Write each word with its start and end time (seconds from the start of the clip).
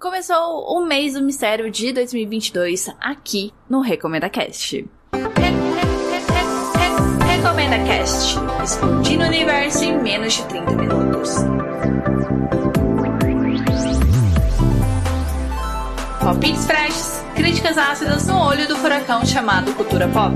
Começou 0.00 0.64
o 0.64 0.86
mês 0.86 1.12
do 1.12 1.20
mistério 1.20 1.70
de 1.70 1.92
2022 1.92 2.88
aqui 2.98 3.52
no 3.68 3.82
Recomenda 3.82 4.30
Cast. 4.30 4.88
Recomenda 7.26 7.76
Cast, 7.84 8.38
explodindo 8.64 9.24
o 9.24 9.26
universo 9.26 9.84
em 9.84 10.02
menos 10.02 10.32
de 10.32 10.44
30 10.46 10.70
minutos. 10.72 11.34
Palpites 16.20 16.64
freshes, 16.64 17.22
críticas 17.36 17.76
ácidas 17.76 18.26
no 18.26 18.38
olho 18.38 18.66
do 18.66 18.76
furacão 18.76 19.26
chamado 19.26 19.74
cultura 19.74 20.08
pop. 20.08 20.34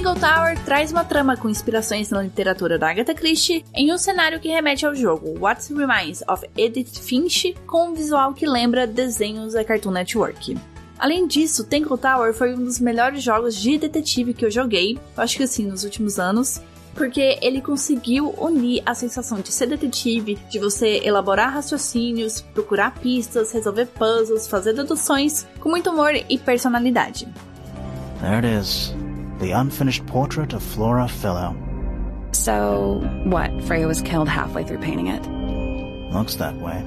Tower 0.04 0.62
traz 0.66 0.92
uma 0.92 1.06
trama 1.06 1.38
com 1.38 1.50
inspirações 1.50 2.10
na 2.10 2.22
literatura 2.22 2.78
da 2.78 2.90
Agatha 2.90 3.14
Christie 3.14 3.64
em 3.74 3.94
um 3.94 3.98
cenário 3.98 4.38
que 4.38 4.50
remete 4.50 4.86
ao 4.86 4.94
jogo 4.94 5.40
What 5.40 5.74
Reminds 5.74 6.22
of 6.28 6.46
Edith 6.58 7.00
Finch, 7.00 7.56
com 7.66 7.88
um 7.88 7.94
visual 7.94 8.34
que 8.34 8.46
lembra 8.46 8.86
desenhos 8.86 9.54
da 9.54 9.64
Cartoon 9.64 9.92
Network. 9.92 10.58
Além 11.00 11.26
disso, 11.26 11.64
Tangle 11.64 11.98
Tower 11.98 12.34
foi 12.34 12.54
um 12.54 12.66
dos 12.66 12.82
melhores 12.82 13.24
jogos 13.24 13.56
de 13.56 13.78
detetive 13.78 14.34
que 14.34 14.46
eu 14.46 14.52
joguei, 14.52 15.00
acho 15.16 15.38
que 15.38 15.44
assim, 15.44 15.66
nos 15.66 15.86
últimos 15.86 16.20
anos, 16.20 16.60
porque 16.94 17.40
ele 17.42 17.62
conseguiu 17.62 18.36
unir 18.38 18.84
a 18.86 18.94
sensação 18.94 19.40
de 19.40 19.54
ser 19.54 19.68
detetive, 19.68 20.38
de 20.50 20.60
você 20.60 21.00
elaborar 21.02 21.54
raciocínios, 21.54 22.42
procurar 22.42 22.94
pistas, 22.96 23.54
resolver 23.54 23.86
puzzles, 23.86 24.50
fazer 24.50 24.74
deduções, 24.74 25.48
com 25.62 25.70
muito 25.70 25.90
humor 25.90 26.12
e 26.14 26.38
personalidade. 26.38 27.26
There 28.20 28.36
it 28.36 28.46
is. 28.46 28.94
The 29.40 29.52
unfinished 29.52 30.06
portrait 30.08 30.54
of 30.54 30.64
Flora 30.64 31.08
Fellow. 31.08 31.56
So, 32.32 33.02
what? 33.26 33.50
Freya 33.64 33.88
was 33.88 34.02
killed 34.02 34.28
halfway 34.28 34.64
through 34.64 34.80
painting 34.80 35.08
it? 35.08 35.26
Looks 36.14 36.36
that 36.36 36.56
way. 36.58 36.84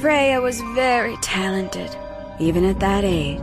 Freya 0.00 0.40
was 0.40 0.60
very 0.74 1.16
talented, 1.22 1.94
even 2.38 2.64
at 2.64 2.80
that 2.80 3.04
age. 3.04 3.40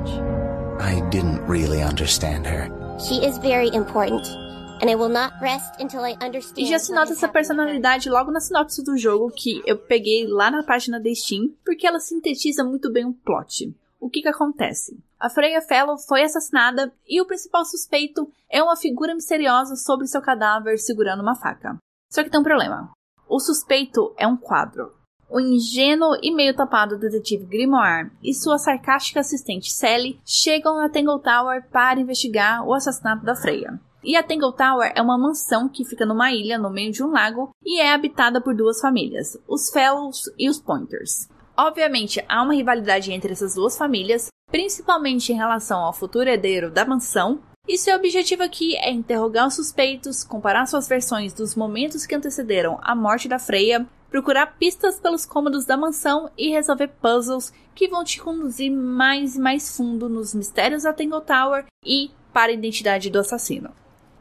I 0.80 1.02
didn't 1.10 1.42
really 1.48 1.82
understand 1.82 2.46
her. 2.46 2.70
She 3.00 3.26
is 3.26 3.38
very 3.40 3.70
important, 3.74 4.26
and 4.82 4.90
I 4.90 4.96
will 4.96 5.10
not 5.10 5.34
rest 5.42 5.80
until 5.80 6.02
I 6.02 6.16
understand. 6.22 6.60
E 6.60 6.70
já 6.70 6.80
se 6.80 6.94
nota 6.94 7.14
essa 7.14 7.28
personalidade 7.28 8.10
logo 8.10 8.32
na 8.32 8.40
sinopse 8.40 8.84
do 8.84 8.98
jogo 8.98 9.32
que 9.36 9.62
eu 9.66 9.78
peguei 9.78 10.28
lá 10.28 10.52
na 10.52 10.64
página 10.64 11.00
da 11.00 11.14
Steam, 11.14 11.56
porque 11.66 11.88
ela 11.88 12.00
sintetiza 12.00 12.64
muito 12.64 12.92
bem 12.92 13.06
o 13.06 13.14
plot. 13.14 13.74
O 14.00 14.10
que 14.10 14.22
que 14.22 14.28
acontece? 14.28 14.98
A 15.24 15.30
Freya 15.30 15.62
Fellow 15.62 15.98
foi 15.98 16.22
assassinada 16.22 16.92
e 17.08 17.22
o 17.22 17.26
principal 17.26 17.64
suspeito 17.64 18.30
é 18.52 18.62
uma 18.62 18.76
figura 18.76 19.16
misteriosa 19.16 19.78
sobre 19.78 20.06
seu 20.06 20.22
cadáver 20.22 20.78
segurando 20.78 21.22
uma 21.22 21.34
faca. 21.34 21.78
Só 22.12 22.22
que 22.22 22.30
tem 22.30 22.42
um 22.42 22.44
problema. 22.44 22.92
O 23.30 23.40
suspeito 23.40 24.14
é 24.18 24.28
um 24.28 24.36
quadro. 24.36 24.92
O 25.30 25.40
ingênuo 25.40 26.18
e 26.22 26.30
meio 26.30 26.54
tapado 26.54 27.00
detetive 27.00 27.46
Grimoire 27.46 28.12
e 28.22 28.34
sua 28.34 28.58
sarcástica 28.58 29.22
assistente 29.22 29.72
Sally 29.72 30.20
chegam 30.26 30.76
na 30.76 30.90
Tangle 30.90 31.22
Tower 31.22 31.70
para 31.72 32.02
investigar 32.02 32.68
o 32.68 32.74
assassinato 32.74 33.24
da 33.24 33.34
Freya. 33.34 33.80
E 34.04 34.18
a 34.18 34.24
Tangle 34.24 34.52
Tower 34.52 34.92
é 34.94 35.02
uma 35.02 35.18
mansão 35.18 35.70
que 35.70 35.86
fica 35.86 36.06
numa 36.06 36.34
ilha 36.34 36.58
no 36.58 36.70
meio 36.70 36.92
de 36.92 37.02
um 37.02 37.12
lago 37.12 37.56
e 37.64 37.80
é 37.80 37.94
habitada 37.94 38.42
por 38.42 38.54
duas 38.54 38.82
famílias, 38.82 39.38
os 39.48 39.70
Fellows 39.70 40.24
e 40.38 40.50
os 40.50 40.60
Pointers. 40.60 41.30
Obviamente, 41.56 42.24
há 42.28 42.42
uma 42.42 42.56
rivalidade 42.56 43.14
entre 43.14 43.32
essas 43.32 43.56
duas 43.56 43.78
famílias, 43.78 44.33
principalmente 44.54 45.34
em 45.34 45.36
relação 45.36 45.80
ao 45.80 45.92
futuro 45.92 46.30
herdeiro 46.30 46.70
da 46.70 46.86
mansão, 46.86 47.40
e 47.68 47.76
seu 47.76 47.96
objetivo 47.96 48.44
aqui 48.44 48.78
é 48.78 48.92
interrogar 48.92 49.48
os 49.48 49.56
suspeitos, 49.56 50.24
comparar 50.24 50.68
suas 50.68 50.88
versões 50.88 51.34
dos 51.34 51.56
momentos 51.56 52.06
que 52.06 52.14
antecederam 52.14 52.78
a 52.84 52.94
morte 52.94 53.28
da 53.28 53.40
Freya, 53.40 53.84
procurar 54.12 54.46
pistas 54.60 55.00
pelos 55.00 55.26
cômodos 55.26 55.66
da 55.66 55.76
mansão 55.76 56.30
e 56.38 56.52
resolver 56.52 56.90
puzzles 57.02 57.52
que 57.74 57.88
vão 57.88 58.04
te 58.04 58.22
conduzir 58.22 58.72
mais 58.72 59.36
e 59.36 59.40
mais 59.40 59.76
fundo 59.76 60.08
nos 60.08 60.36
mistérios 60.36 60.84
da 60.84 60.94
Tangle 60.94 61.22
Tower 61.22 61.66
e 61.84 62.12
para 62.32 62.52
a 62.52 62.54
identidade 62.54 63.10
do 63.10 63.18
assassino. 63.18 63.72